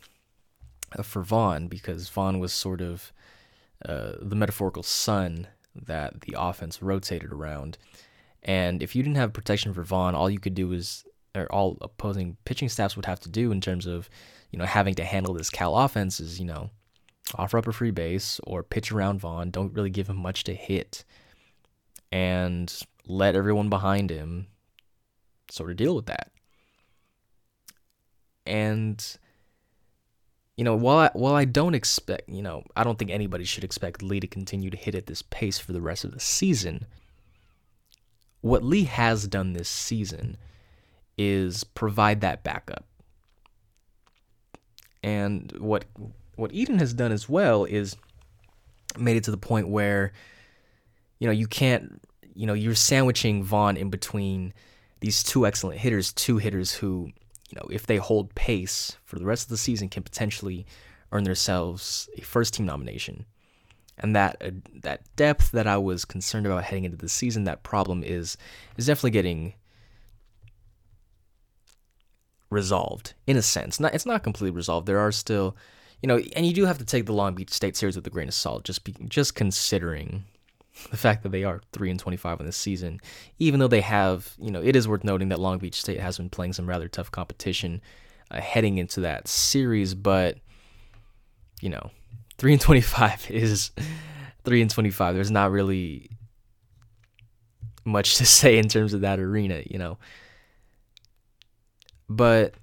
[1.03, 3.11] for Vaughn because Vaughn was sort of
[3.85, 7.77] uh, the metaphorical sun that the offense rotated around.
[8.41, 11.77] And if you didn't have protection for Vaughn, all you could do was or all
[11.81, 14.09] opposing pitching staffs would have to do in terms of,
[14.51, 16.71] you know, having to handle this Cal offense is, you know,
[17.35, 19.51] offer up a free base or pitch around Vaughn.
[19.51, 21.03] Don't really give him much to hit,
[22.11, 22.73] and
[23.05, 24.47] let everyone behind him
[25.49, 26.31] sort of deal with that.
[28.45, 29.03] And
[30.59, 33.63] you know, while I, while I don't expect, you know, I don't think anybody should
[33.63, 36.85] expect Lee to continue to hit at this pace for the rest of the season.
[38.41, 40.35] What Lee has done this season
[41.17, 42.85] is provide that backup.
[45.01, 45.85] And what
[46.39, 47.95] what Eden has done as well is
[48.97, 50.11] made it to the point where
[51.19, 52.01] you know you can't
[52.33, 54.53] you know you're sandwiching Vaughn in between
[55.01, 57.11] these two excellent hitters, two hitters who
[57.49, 60.65] you know if they hold pace for the rest of the season can potentially
[61.11, 63.25] earn themselves a first team nomination.
[63.97, 67.63] And that uh, that depth that I was concerned about heading into the season, that
[67.63, 68.37] problem is
[68.77, 69.53] is definitely getting
[72.49, 73.79] resolved in a sense.
[73.79, 74.87] Not it's not completely resolved.
[74.87, 75.57] There are still,
[76.01, 78.09] you know, and you do have to take the Long Beach State series with a
[78.09, 78.63] grain of salt.
[78.63, 80.23] Just be, just considering
[80.91, 82.99] the fact that they are three and twenty five in this season,
[83.37, 86.17] even though they have, you know, it is worth noting that Long Beach State has
[86.17, 87.81] been playing some rather tough competition
[88.31, 89.93] uh, heading into that series.
[89.93, 90.37] But
[91.61, 91.91] you know,
[92.37, 93.71] three and twenty five is
[94.45, 95.15] three and twenty five.
[95.15, 96.09] There's not really
[97.83, 99.97] much to say in terms of that arena, you know.
[102.07, 102.55] But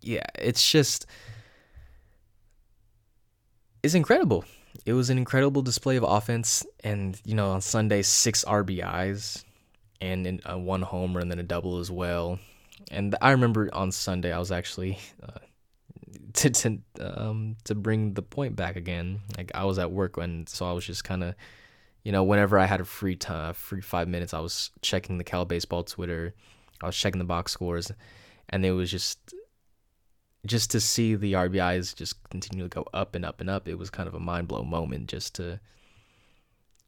[0.00, 1.06] yeah, it's just
[3.82, 4.44] it's incredible.
[4.86, 9.44] It was an incredible display of offense and you know, on Sunday 6 RBIs
[10.00, 12.38] and uh, one homer and then a double as well.
[12.90, 15.38] And I remember on Sunday I was actually uh,
[16.34, 19.20] to to um to bring the point back again.
[19.36, 21.34] Like I was at work and so I was just kind of
[22.02, 25.24] you know whenever I had a free time, free 5 minutes, I was checking the
[25.24, 26.34] Cal baseball Twitter.
[26.82, 27.92] I was checking the box scores
[28.48, 29.34] and it was just
[30.46, 33.68] just to see the RBIs just continue to go up and up and up.
[33.68, 35.60] It was kind of a mind blow moment just to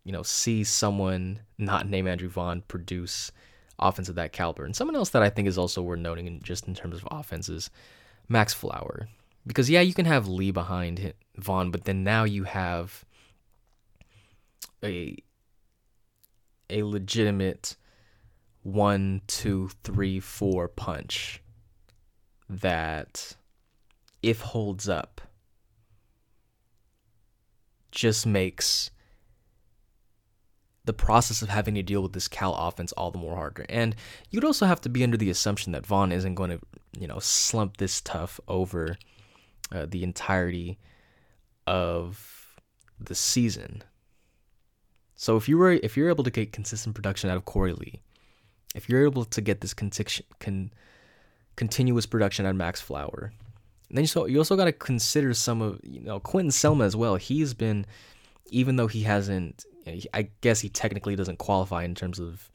[0.05, 3.31] you know see someone not named Andrew Vaughn produce
[3.79, 4.65] offense of that caliber.
[4.65, 7.09] And someone else that I think is also worth noting in just in terms of
[7.11, 7.71] offenses,
[8.29, 9.09] Max Flower.
[9.47, 13.05] Because yeah, you can have Lee behind Vaughn, but then now you have
[14.83, 15.17] a
[16.71, 17.77] a legitimate
[18.63, 21.43] one, two, three, four punch
[22.49, 23.37] that
[24.29, 25.21] if holds up
[27.91, 28.91] just makes
[30.85, 33.65] the process of having to deal with this Cal offense all the more harder.
[33.69, 33.95] And
[34.31, 36.61] you'd also have to be under the assumption that Vaughn isn't going to,
[36.99, 38.97] you know, slump this tough over
[39.73, 40.79] uh, the entirety
[41.67, 42.61] of
[43.01, 43.83] the season.
[45.15, 48.01] So if you were if you're able to get consistent production out of Korey Lee,
[48.75, 50.71] if you're able to get this con-
[51.57, 53.33] continuous production out of Max Flower,
[53.97, 56.97] then you so you also got to consider some of you know Quentin Selma as
[56.97, 57.17] well.
[57.17, 57.87] He's been
[58.47, 59.65] even though he hasn't
[60.15, 62.51] I guess he technically doesn't qualify in terms of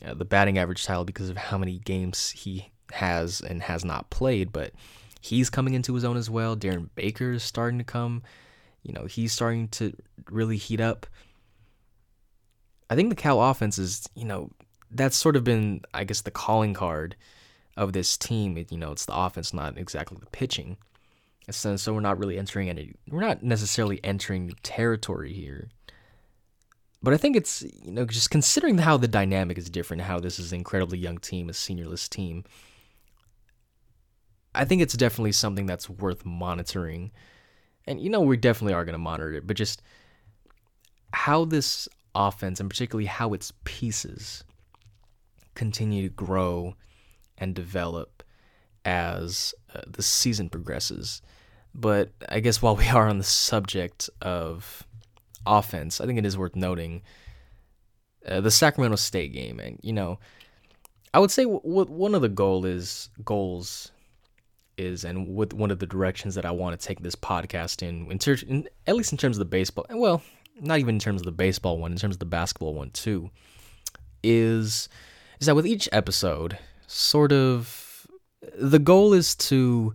[0.00, 4.52] the batting average title because of how many games he has and has not played,
[4.52, 4.72] but
[5.20, 6.56] he's coming into his own as well.
[6.56, 8.22] Darren Baker is starting to come.
[8.82, 9.94] You know, he's starting to
[10.30, 11.06] really heat up.
[12.88, 14.50] I think the Cal offense is, you know,
[14.90, 17.16] that's sort of been, I guess, the calling card
[17.76, 18.64] of this team.
[18.70, 20.76] You know, it's the offense, not exactly the pitching.
[21.50, 25.68] So, so we're not really entering any, we're not necessarily entering territory here
[27.06, 30.40] but I think it's you know just considering how the dynamic is different, how this
[30.40, 32.42] is an incredibly young team, a seniorless team.
[34.54, 37.12] I think it's definitely something that's worth monitoring,
[37.86, 39.46] and you know we definitely are going to monitor it.
[39.46, 39.82] But just
[41.12, 44.42] how this offense, and particularly how its pieces,
[45.54, 46.74] continue to grow
[47.38, 48.22] and develop
[48.84, 51.20] as uh, the season progresses.
[51.74, 54.86] But I guess while we are on the subject of
[55.46, 57.02] offense, I think it is worth noting
[58.26, 60.18] uh, the Sacramento State game, and you know,
[61.14, 63.92] I would say w- w- one of the goal is goals
[64.76, 68.10] is, and with one of the directions that I want to take this podcast in,
[68.10, 70.22] in, ter- in, at least in terms of the baseball, well,
[70.60, 73.30] not even in terms of the baseball one, in terms of the basketball one too,
[74.22, 74.88] is
[75.40, 78.06] is that with each episode, sort of,
[78.58, 79.94] the goal is to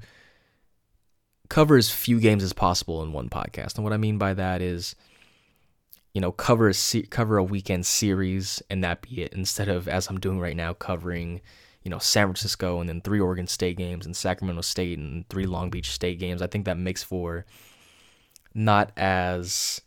[1.49, 4.61] cover as few games as possible in one podcast, and what I mean by that
[4.61, 4.95] is
[6.13, 9.87] you know, cover a se- cover a weekend series and that be it instead of
[9.87, 11.41] as I'm doing right now covering,
[11.83, 15.45] you know, San Francisco and then three Oregon State games and Sacramento State and three
[15.45, 16.41] Long Beach State games.
[16.41, 17.45] I think that makes for
[18.53, 19.81] not as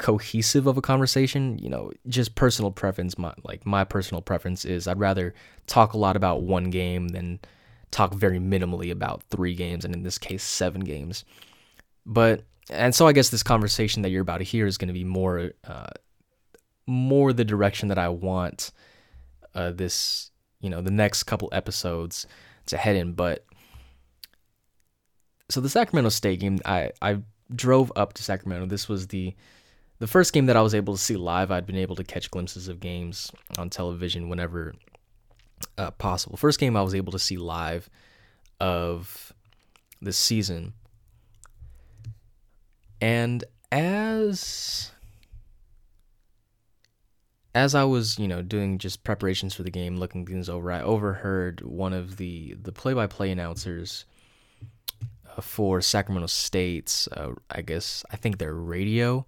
[0.00, 4.88] cohesive of a conversation, you know, just personal preference my like my personal preference is
[4.88, 5.34] I'd rather
[5.66, 7.38] talk a lot about one game than
[7.90, 11.24] talk very minimally about three games and in this case 7 games.
[12.06, 14.94] But and so I guess this conversation that you're about to hear is going to
[14.94, 15.90] be more, uh,
[16.86, 18.72] more the direction that I want
[19.54, 22.26] uh, this, you know, the next couple episodes
[22.66, 23.12] to head in.
[23.12, 23.44] But
[25.50, 27.18] so the Sacramento State game, I I
[27.54, 28.66] drove up to Sacramento.
[28.66, 29.34] This was the
[30.00, 31.50] the first game that I was able to see live.
[31.50, 34.74] I'd been able to catch glimpses of games on television whenever
[35.78, 36.36] uh, possible.
[36.36, 37.88] First game I was able to see live
[38.58, 39.32] of
[40.02, 40.72] this season
[43.00, 44.90] and as
[47.52, 50.82] as I was, you know, doing just preparations for the game, looking things over, I
[50.82, 54.04] overheard one of the the play-by-play announcers
[55.36, 59.26] uh, for Sacramento State's, uh, I guess, I think their radio.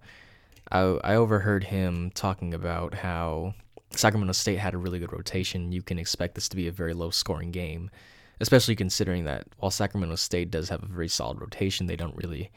[0.71, 3.53] I, I overheard him talking about how
[3.91, 5.71] Sacramento State had a really good rotation.
[5.71, 7.91] You can expect this to be a very low-scoring game,
[8.39, 12.51] especially considering that while Sacramento State does have a very solid rotation, they don't really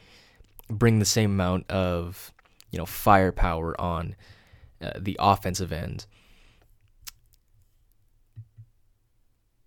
[0.69, 2.33] bring the same amount of
[2.71, 4.15] you know firepower on
[4.81, 6.05] uh, the offensive end.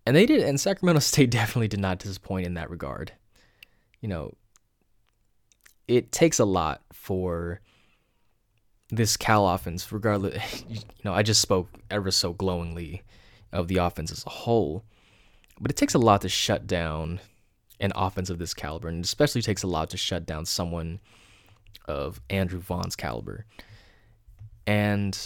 [0.05, 3.13] And they did, and Sacramento State definitely did not disappoint in that regard.
[4.01, 4.33] You know,
[5.87, 7.61] it takes a lot for
[8.91, 10.63] this Cal offense, regardless.
[10.69, 13.01] You know, I just spoke ever so glowingly
[13.51, 14.83] of the offense as a whole,
[15.59, 17.19] but it takes a lot to shut down
[17.79, 20.99] an offense of this caliber, and especially takes a lot to shut down someone
[21.85, 23.45] of Andrew Vaughn's caliber.
[24.67, 25.17] And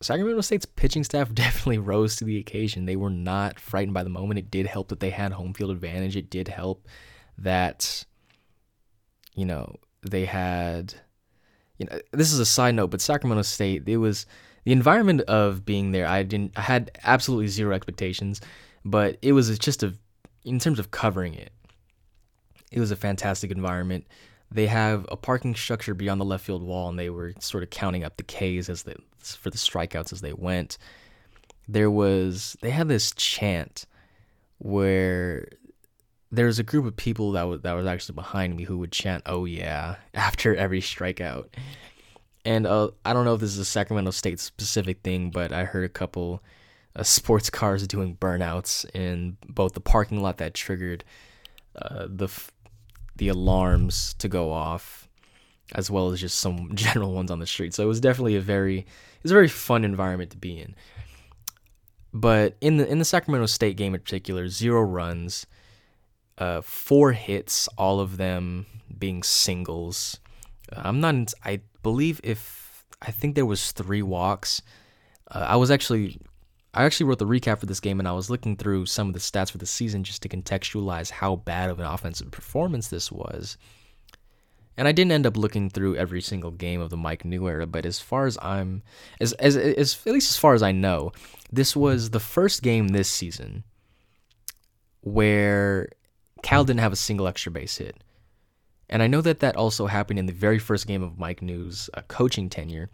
[0.00, 2.86] Sacramento State's pitching staff definitely rose to the occasion.
[2.86, 4.38] They were not frightened by the moment.
[4.38, 6.16] It did help that they had home field advantage.
[6.16, 6.88] It did help
[7.38, 8.04] that,
[9.34, 10.94] you know, they had,
[11.78, 14.26] you know, this is a side note, but Sacramento State, it was
[14.64, 16.06] the environment of being there.
[16.06, 18.40] I didn't, I had absolutely zero expectations,
[18.84, 19.94] but it was just a,
[20.44, 21.52] in terms of covering it,
[22.70, 24.06] it was a fantastic environment
[24.52, 27.70] they have a parking structure beyond the left field wall, and they were sort of
[27.70, 30.78] counting up the Ks as they for the strikeouts as they went.
[31.68, 33.86] There was they had this chant
[34.58, 35.48] where
[36.32, 38.90] there was a group of people that was that was actually behind me who would
[38.90, 41.48] chant "Oh yeah" after every strikeout.
[42.44, 45.62] And uh, I don't know if this is a Sacramento State specific thing, but I
[45.62, 46.42] heard a couple
[46.96, 51.04] uh, sports cars doing burnouts in both the parking lot that triggered
[51.76, 52.28] uh, the
[53.16, 55.08] the alarms to go off,
[55.74, 57.74] as well as just some general ones on the street.
[57.74, 60.74] So it was definitely a very it was a very fun environment to be in.
[62.14, 65.46] But in the in the Sacramento State game in particular, zero runs,
[66.38, 68.66] uh, four hits, all of them
[68.98, 70.18] being singles.
[70.70, 71.32] Uh, I'm not.
[71.44, 74.62] I believe if I think there was three walks.
[75.30, 76.18] Uh, I was actually
[76.74, 79.14] I actually wrote the recap for this game and I was looking through some of
[79.14, 83.12] the stats for the season just to contextualize how bad of an offensive performance this
[83.12, 83.58] was.
[84.78, 87.66] And I didn't end up looking through every single game of the Mike Neu era,
[87.66, 88.82] but as far as I'm
[89.20, 91.12] as as, as at least as far as I know,
[91.52, 93.64] this was the first game this season
[95.02, 95.90] where
[96.42, 97.96] Cal didn't have a single extra base hit.
[98.88, 101.88] And I know that that also happened in the very first game of Mike Neu's
[101.94, 102.90] uh, coaching tenure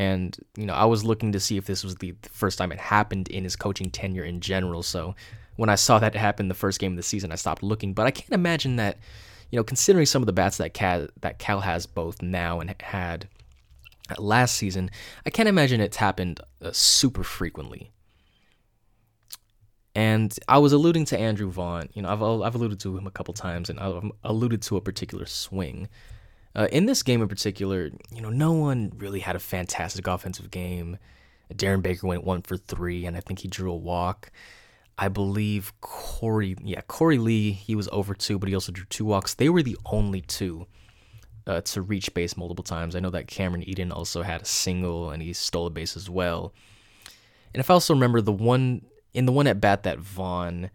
[0.00, 2.78] and, you know, I was looking to see if this was the first time it
[2.78, 4.82] happened in his coaching tenure in general.
[4.82, 5.14] So
[5.56, 7.92] when I saw that happen the first game of the season, I stopped looking.
[7.92, 8.96] But I can't imagine that,
[9.50, 12.74] you know, considering some of the bats that Cal, that Cal has both now and
[12.80, 13.28] had
[14.18, 14.90] last season,
[15.26, 17.90] I can't imagine it's happened uh, super frequently.
[20.00, 21.90] And I was alluding to Andrew Vaughn.
[21.92, 24.80] You know, I've, I've alluded to him a couple times, and I've alluded to a
[24.80, 25.90] particular swing.
[26.56, 30.50] Uh, in this game in particular, you know, no one really had a fantastic offensive
[30.50, 30.96] game.
[31.52, 34.32] Darren Baker went one for three, and I think he drew a walk.
[34.96, 39.04] I believe Korey, yeah, Korey Lee, he was over two, but he also drew two
[39.04, 39.34] walks.
[39.34, 40.66] They were the only two
[41.46, 42.96] uh, to reach base multiple times.
[42.96, 46.08] I know that Cameron Eden also had a single, and he stole a base as
[46.08, 46.54] well.
[47.52, 50.70] And if I also remember the one in the one at bat that Vaughn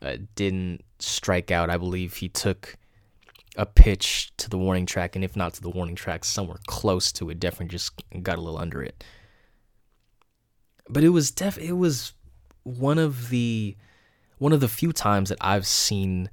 [0.00, 2.76] uh, didn't strike out, I believe he took
[3.56, 7.12] a pitch to the warning track, and if not to the warning track, somewhere close
[7.12, 7.38] to it.
[7.38, 9.04] Definitely just got a little under it.
[10.88, 12.12] But it was def it was
[12.64, 13.76] one of the
[14.38, 16.30] one of the few times that I've seen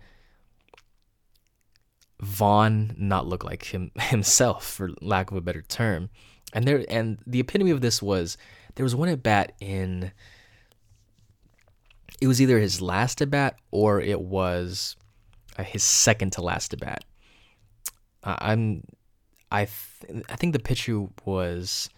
[2.22, 6.10] Vaughn not look like him himself, for lack of a better term.
[6.54, 8.38] And there and the epitome of this was
[8.76, 10.12] there was one at bat in
[12.22, 14.96] it was either his last at bat or it was
[15.58, 17.06] uh, his second to last at bat.
[18.24, 18.84] Uh, I'm
[19.52, 21.90] I th- I think the pitcher was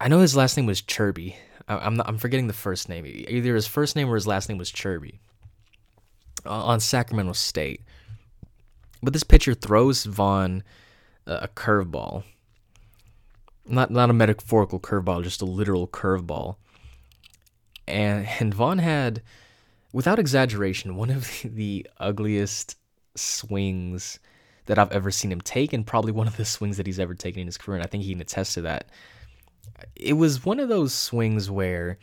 [0.00, 1.36] I know his last name was Chirby.
[1.68, 3.04] I- am not, I'm forgetting the first name.
[3.06, 5.20] Either his first name or his last name was Chirby.
[6.46, 7.82] Uh, on Sacramento State.
[9.02, 10.62] But this pitcher throws Vaughn
[11.26, 12.24] a curveball.
[13.66, 16.56] Not not a metaphorical curveball, just a literal curveball.
[17.90, 19.22] And and Vaughn had
[19.92, 22.76] without exaggeration one of the, the ugliest
[23.16, 24.18] swings
[24.66, 27.14] that I've ever seen him take, and probably one of the swings that he's ever
[27.14, 27.76] taken in his career.
[27.76, 28.88] And I think he can attest to that.
[29.96, 31.98] It was one of those swings where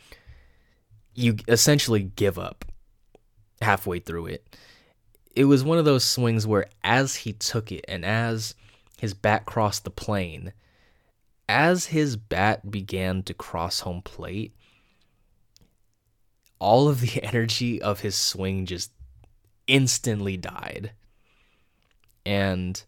[1.14, 2.64] you essentially give up
[3.62, 4.56] halfway through it.
[5.34, 8.54] It was one of those swings where, as he took it and as
[8.98, 10.52] his bat crossed the plane,
[11.48, 14.54] as his bat began to cross home plate,
[16.58, 18.92] all of the energy of his swing just
[19.66, 20.92] instantly died.
[22.26, 22.82] And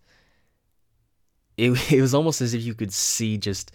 [1.56, 3.72] it, it was almost as if you could see just,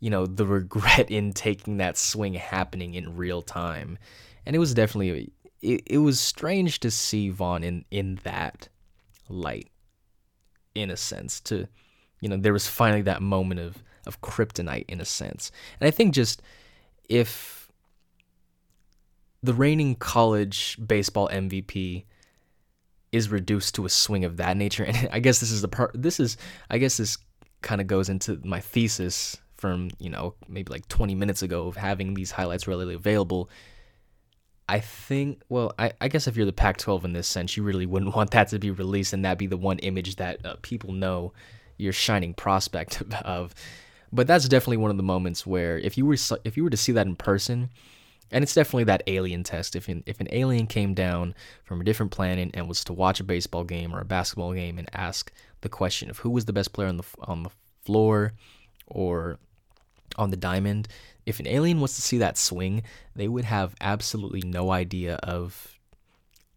[0.00, 3.98] you know, the regret in taking that swing happening in real time.
[4.46, 8.68] And it was definitely, it, it was strange to see Vaughn in, in that
[9.28, 9.68] light,
[10.74, 11.68] in a sense, to,
[12.20, 15.52] you know, there was finally that moment of, of kryptonite in a sense.
[15.80, 16.40] And I think just
[17.08, 17.57] if
[19.42, 22.04] the reigning college baseball MVP
[23.12, 24.84] is reduced to a swing of that nature.
[24.88, 25.92] And I guess this is the part.
[25.94, 26.36] This is
[26.70, 27.18] I guess this
[27.62, 31.76] kind of goes into my thesis from you know maybe like 20 minutes ago of
[31.76, 33.50] having these highlights readily available.
[34.70, 37.62] I think, well, I, I guess if you're the Pac 12 in this sense, you
[37.62, 40.56] really wouldn't want that to be released and that be the one image that uh,
[40.60, 41.32] people know
[41.78, 43.54] your shining prospect of.
[44.12, 46.76] But that's definitely one of the moments where if you were if you were to
[46.76, 47.70] see that in person,
[48.30, 49.76] and it's definitely that alien test.
[49.76, 53.20] If an, if an alien came down from a different planet and was to watch
[53.20, 56.52] a baseball game or a basketball game and ask the question of who was the
[56.52, 57.50] best player on the on the
[57.84, 58.32] floor
[58.86, 59.38] or
[60.16, 60.88] on the diamond,
[61.26, 62.82] if an alien was to see that swing,
[63.14, 65.78] they would have absolutely no idea of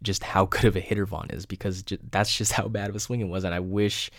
[0.01, 2.99] just how good of a hitter Vaughn is because that's just how bad of a
[2.99, 3.43] swing it was.
[3.43, 4.11] And I wish,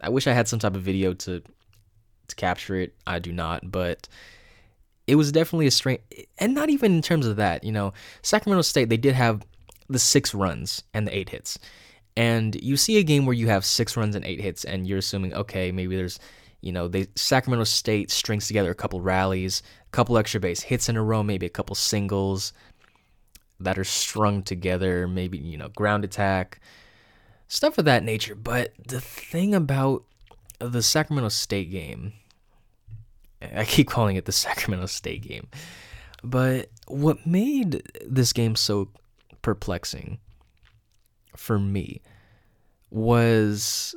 [0.00, 1.42] I wish I had some type of video to
[2.28, 2.94] to capture it.
[3.06, 4.08] I do not, but
[5.10, 6.00] it was definitely a strange,
[6.38, 7.64] and not even in terms of that.
[7.64, 7.92] You know,
[8.22, 9.42] Sacramento State they did have
[9.88, 11.58] the six runs and the eight hits,
[12.16, 14.98] and you see a game where you have six runs and eight hits, and you're
[14.98, 16.20] assuming okay maybe there's
[16.60, 20.88] you know, they Sacramento State strings together a couple rallies, a couple extra base hits
[20.88, 22.52] in a row, maybe a couple singles
[23.58, 26.60] that are strung together, maybe, you know, ground attack,
[27.48, 28.34] stuff of that nature.
[28.34, 30.04] But the thing about
[30.58, 32.12] the Sacramento State game,
[33.42, 35.48] I keep calling it the Sacramento State game,
[36.22, 38.90] but what made this game so
[39.42, 40.18] perplexing
[41.36, 42.02] for me
[42.90, 43.94] was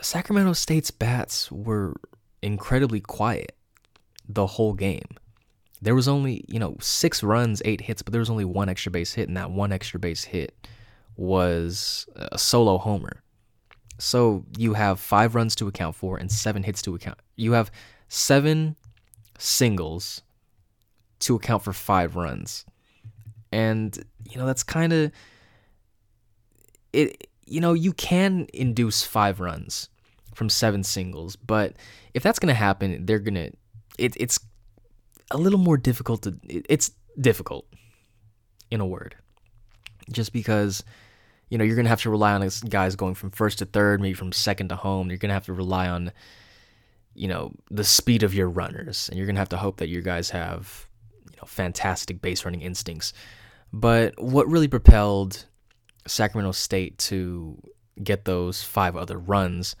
[0.00, 1.94] Sacramento State's bats were
[2.42, 3.56] incredibly quiet
[4.28, 5.16] the whole game.
[5.82, 8.90] There was only, you know, six runs, eight hits, but there was only one extra
[8.90, 10.68] base hit, and that one extra base hit
[11.16, 13.22] was a solo homer.
[13.98, 17.18] So you have five runs to account for and seven hits to account.
[17.36, 17.70] You have
[18.14, 18.76] seven
[19.38, 20.22] singles
[21.18, 22.64] to account for five runs.
[23.50, 23.96] And,
[24.30, 25.12] you know, that's kind of
[26.92, 29.88] it you know, you can induce five runs
[30.34, 31.74] from seven singles, but
[32.14, 33.50] if that's going to happen, they're going to,
[33.98, 34.40] it, it's
[35.30, 37.66] a little more difficult to, it, it's difficult
[38.70, 39.14] in a word.
[40.10, 40.82] Just because,
[41.50, 44.00] you know, you're going to have to rely on guys going from first to third,
[44.00, 45.08] maybe from second to home.
[45.08, 46.12] You're going to have to rely on,
[47.14, 50.02] you know, the speed of your runners, and you're to have to hope that your
[50.02, 50.88] guys have,
[51.30, 53.12] you know, fantastic base running instincts.
[53.72, 55.46] But what really propelled
[56.06, 57.60] Sacramento State to
[58.02, 59.76] get those five other runs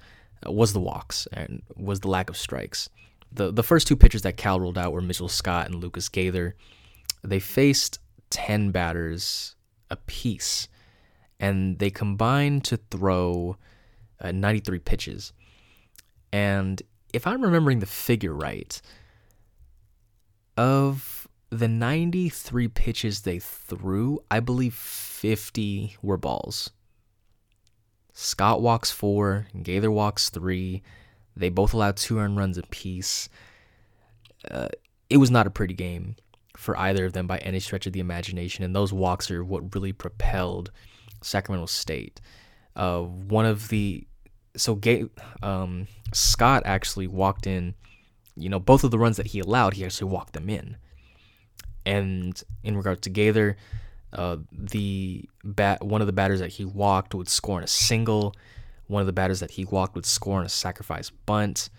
[0.46, 2.88] uh, was the walks and was the lack of strikes.
[3.32, 6.54] The the first two pitchers that Cal rolled out were Mitchell Scott and Lucas Gaither.
[7.22, 7.98] They faced
[8.30, 9.56] 10 batters
[9.90, 10.68] apiece
[11.40, 13.56] and they combined to throw
[14.20, 15.32] uh, 93 pitches.
[16.32, 16.80] And
[17.14, 18.80] if I'm remembering the figure right,
[20.56, 26.70] of the 93 pitches they threw, I believe 50 were balls.
[28.12, 30.82] Scott walks four, Gaither walks three.
[31.36, 33.28] They both allowed two earned runs apiece.
[34.48, 34.68] Uh,
[35.08, 36.16] it was not a pretty game
[36.56, 39.74] for either of them by any stretch of the imagination, and those walks are what
[39.74, 40.70] really propelled
[41.22, 42.20] Sacramento State.
[42.76, 44.06] Uh, one of the
[44.56, 44.80] so
[45.42, 47.74] um, Scott actually walked in.
[48.36, 50.76] You know, both of the runs that he allowed, he actually walked them in.
[51.86, 53.56] And in regard to Gaither,
[54.12, 58.34] uh, the bat one of the batters that he walked would score in a single.
[58.86, 61.70] One of the batters that he walked would score in a sacrifice bunt.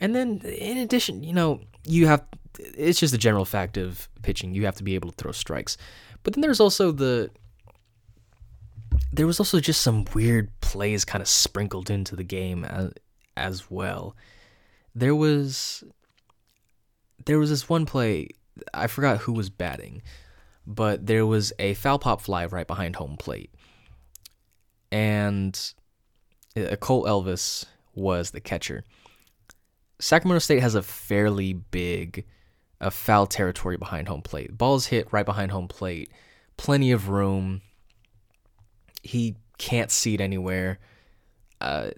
[0.00, 2.24] And then, in addition, you know, you have
[2.58, 4.54] it's just the general fact of pitching.
[4.54, 5.76] You have to be able to throw strikes.
[6.22, 7.30] But then there's also the
[9.12, 12.92] there was also just some weird plays kind of sprinkled into the game as,
[13.36, 14.16] as well.
[14.94, 15.84] There was
[17.26, 18.28] there was this one play
[18.72, 20.02] I forgot who was batting,
[20.66, 23.52] but there was a foul pop fly right behind home plate.
[24.92, 25.58] And
[26.80, 27.64] Cole Elvis
[27.94, 28.84] was the catcher.
[30.00, 32.24] Sacramento State has a fairly big
[32.80, 34.56] a foul territory behind home plate.
[34.56, 36.10] Ball's hit right behind home plate.
[36.56, 37.62] Plenty of room.
[39.04, 40.80] He can't see it anywhere.
[41.60, 41.90] Uh,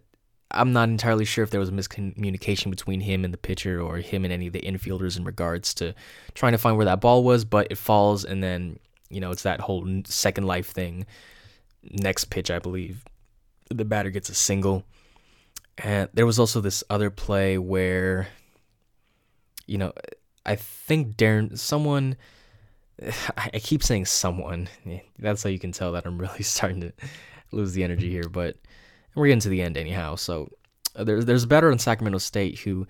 [0.50, 3.98] I'm not entirely sure if there was a miscommunication between him and the pitcher or
[3.98, 5.94] him and any of the infielders in regards to
[6.34, 8.78] trying to find where that ball was, but it falls and then,
[9.09, 11.07] you know, it's that whole second life thing.
[11.82, 13.04] Next pitch, I believe,
[13.70, 14.84] the batter gets a single.
[15.78, 18.28] And there was also this other play where,
[19.66, 19.92] you know,
[20.44, 22.16] I think Darren, someone,
[23.36, 24.68] I keep saying someone.
[25.18, 26.92] That's how you can tell that I'm really starting to
[27.53, 28.57] lose the energy here, but
[29.14, 30.16] we're getting to the end anyhow.
[30.16, 30.51] So
[30.94, 32.86] uh, there's there's a batter in Sacramento State who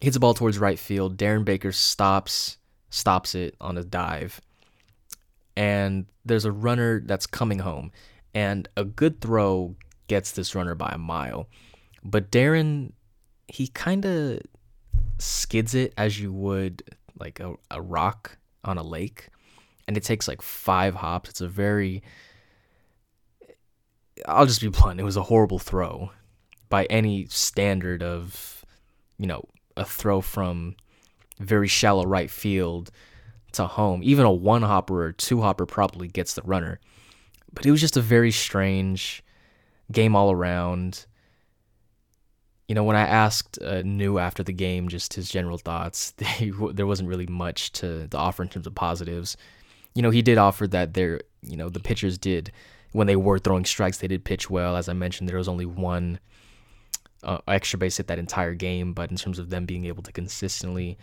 [0.00, 1.16] hits a ball towards right field.
[1.16, 2.58] Darren Baker stops
[2.90, 4.40] stops it on a dive,
[5.56, 7.90] and there's a runner that's coming home,
[8.34, 9.74] and a good throw
[10.08, 11.48] gets this runner by a mile,
[12.04, 12.92] but Darren
[13.48, 14.40] he kind of
[15.18, 16.82] skids it as you would
[17.18, 19.28] like a, a rock on a lake
[19.86, 22.02] and it takes like five hops it's a very
[24.26, 25.00] I'll just be blunt.
[25.00, 26.10] It was a horrible throw
[26.68, 28.64] by any standard of,
[29.18, 29.44] you know,
[29.76, 30.76] a throw from
[31.38, 32.90] very shallow right field
[33.52, 34.00] to home.
[34.02, 36.80] Even a one hopper or two hopper probably gets the runner.
[37.52, 39.22] But it was just a very strange
[39.90, 41.06] game all around.
[42.72, 46.50] You know, when I asked uh, Neu after the game just his general thoughts, they,
[46.72, 49.36] there wasn't really much to, to offer in terms of positives.
[49.94, 52.50] You know, he did offer that there, you know, the pitchers did,
[52.92, 54.74] when they were throwing strikes, they did pitch well.
[54.74, 56.18] As I mentioned, there was only one
[57.22, 60.10] uh, extra base hit that entire game, but in terms of them being able to
[60.10, 60.96] consistently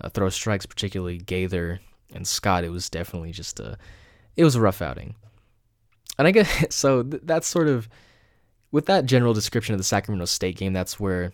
[0.00, 1.80] uh, throw strikes, particularly Gaither
[2.14, 3.76] and Scott, it was definitely just a,
[4.38, 5.16] it was a rough outing.
[6.18, 7.02] And I guess so.
[7.02, 7.90] Th- that's sort of
[8.72, 10.72] with that general description of the Sacramento State game.
[10.72, 11.32] That's where,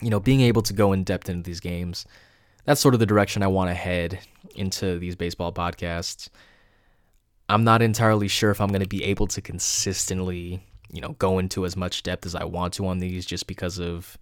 [0.00, 2.06] you know, being able to go in depth into these games.
[2.64, 4.20] That's sort of the direction I want to head
[4.54, 6.28] into these baseball podcasts.
[7.48, 11.38] I'm not entirely sure if I'm going to be able to consistently, you know, go
[11.38, 14.16] into as much depth as I want to on these just because of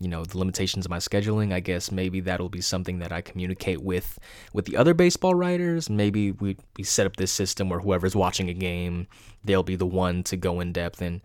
[0.00, 3.20] you know the limitations of my scheduling i guess maybe that'll be something that i
[3.20, 4.18] communicate with
[4.52, 8.48] with the other baseball writers maybe we, we set up this system where whoever's watching
[8.48, 9.06] a game
[9.44, 11.20] they'll be the one to go in depth and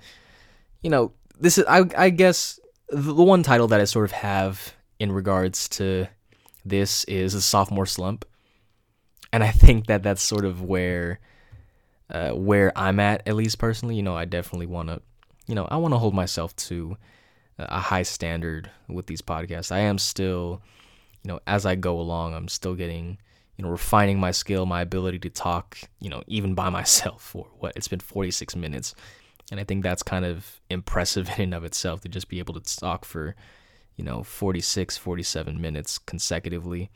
[0.86, 2.60] you know this is i, I guess
[2.90, 6.08] the, one title that i sort of have in regards to
[6.64, 8.24] this is a sophomore slump
[9.34, 11.20] and i think that that's sort of where
[12.12, 15.02] uh, where i'm at at least personally you know i definitely want to
[15.48, 16.96] you know i want to hold myself to
[17.58, 19.72] a high standard with these podcasts.
[19.72, 20.62] I am still,
[21.24, 23.18] you know, as I go along, I'm still getting,
[23.58, 27.48] you know, refining my skill, my ability to talk, you know, even by myself for
[27.60, 28.96] what it's been 46 minutes.
[29.52, 32.54] And I think that's kind of impressive in and of itself to just be able
[32.60, 33.36] to talk for,
[33.96, 36.90] you know, 46, 47 minutes consecutively.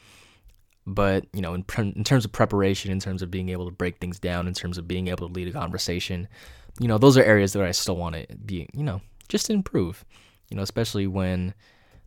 [0.87, 3.99] But, you know, in, in terms of preparation, in terms of being able to break
[3.99, 6.27] things down, in terms of being able to lead a conversation,
[6.79, 10.03] you know, those are areas that I still want to be, you know, just improve
[10.49, 11.53] you know, especially when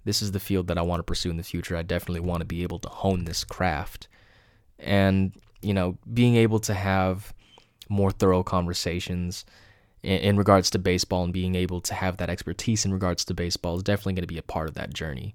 [0.05, 1.77] this is the field that I want to pursue in the future.
[1.77, 4.09] I definitely want to be able to hone this craft.
[4.79, 7.33] And, you know, being able to have
[7.89, 9.45] more thorough conversations
[10.03, 13.77] in, regards to baseball and being able to have that expertise in regards to baseball
[13.77, 15.35] is definitely going to be a part of that journey.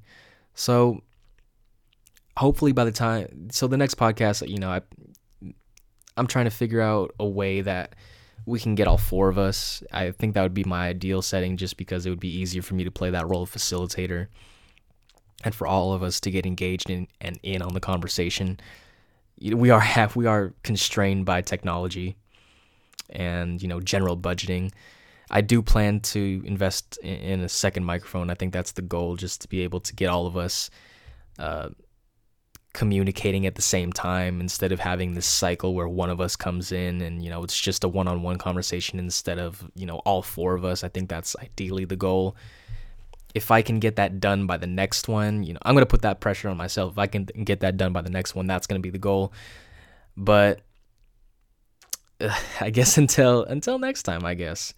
[0.55, 1.01] So,
[2.35, 4.81] hopefully by the time so the next podcast, you know, I
[6.17, 7.95] I'm trying to figure out a way that
[8.45, 9.83] we can get all four of us.
[9.91, 12.75] I think that would be my ideal setting just because it would be easier for
[12.75, 14.27] me to play that role of facilitator
[15.43, 18.59] and for all of us to get engaged in and in on the conversation.
[19.39, 22.17] We are half we are constrained by technology
[23.09, 24.71] and you know general budgeting.
[25.29, 28.29] I do plan to invest in a second microphone.
[28.29, 30.69] I think that's the goal, just to be able to get all of us
[31.37, 31.69] uh,
[32.77, 36.71] communicating at the same time instead of having this cycle where one of us comes
[36.71, 40.53] in and you know it's just a one-on-one conversation instead of you know all four
[40.53, 42.35] of us i think that's ideally the goal
[43.33, 45.89] if i can get that done by the next one you know i'm going to
[45.89, 48.45] put that pressure on myself if i can get that done by the next one
[48.45, 49.33] that's going to be the goal
[50.15, 50.61] but
[52.61, 54.73] i guess until until next time i guess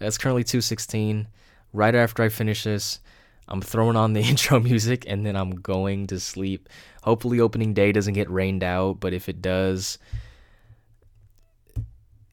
[0.00, 1.28] it's currently 216
[1.72, 3.00] right after i finish this
[3.48, 6.68] I'm throwing on the intro music and then I'm going to sleep.
[7.02, 9.98] Hopefully, opening day doesn't get rained out, but if it does,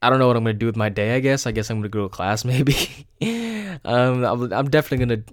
[0.01, 1.15] I don't know what I'm gonna do with my day.
[1.15, 1.47] I guess.
[1.47, 2.75] I guess I'm gonna go to class maybe.
[3.85, 5.23] um, I'm definitely gonna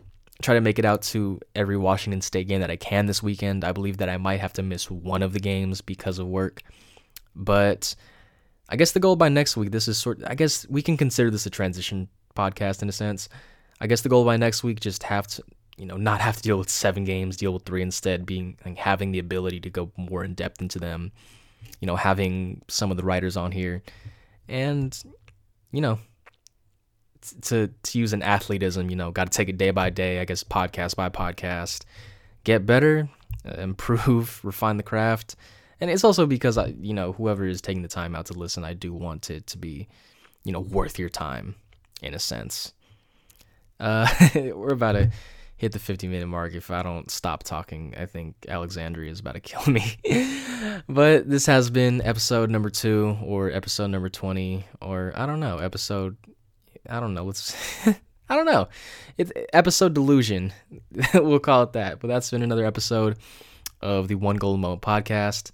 [0.41, 3.65] try to make it out to every Washington State game that I can this weekend.
[3.65, 6.63] I believe that I might have to miss one of the games because of work,
[7.35, 7.95] but
[8.69, 9.71] I guess the goal by next week.
[9.71, 10.23] This is sort.
[10.27, 13.29] I guess we can consider this a transition podcast in a sense.
[13.81, 15.43] I guess the goal by next week just have to
[15.77, 18.77] you know not have to deal with seven games deal with three instead being like,
[18.77, 21.13] having the ability to go more in depth into them
[21.81, 23.83] you know having some of the writers on here
[24.49, 25.03] and
[25.73, 25.99] you know
[27.41, 30.25] to to use an athletism you know got to take it day by day i
[30.25, 31.85] guess podcast by podcast
[32.45, 33.09] get better
[33.49, 35.37] uh, improve refine the craft
[35.83, 38.65] and it's also because i you know whoever is taking the time out to listen
[38.65, 39.89] i do want it to be
[40.45, 41.55] you know worth your time
[42.01, 42.73] in a sense
[43.81, 45.11] uh we're about to
[45.63, 47.95] hit the 50 minute mark if I don't stop talking.
[47.97, 49.97] I think Alexandria is about to kill me.
[50.89, 55.59] but this has been episode number two or episode number 20 or I don't know,
[55.59, 56.17] episode,
[56.91, 57.23] I don't know.
[57.23, 57.55] Let's,
[58.29, 58.69] I don't know.
[59.53, 60.53] Episode delusion.
[61.15, 62.01] we'll call it that.
[62.01, 63.19] But that's been another episode
[63.81, 65.53] of the One Golden Moment podcast.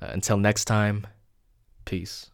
[0.00, 1.06] Uh, until next time,
[1.84, 2.30] peace.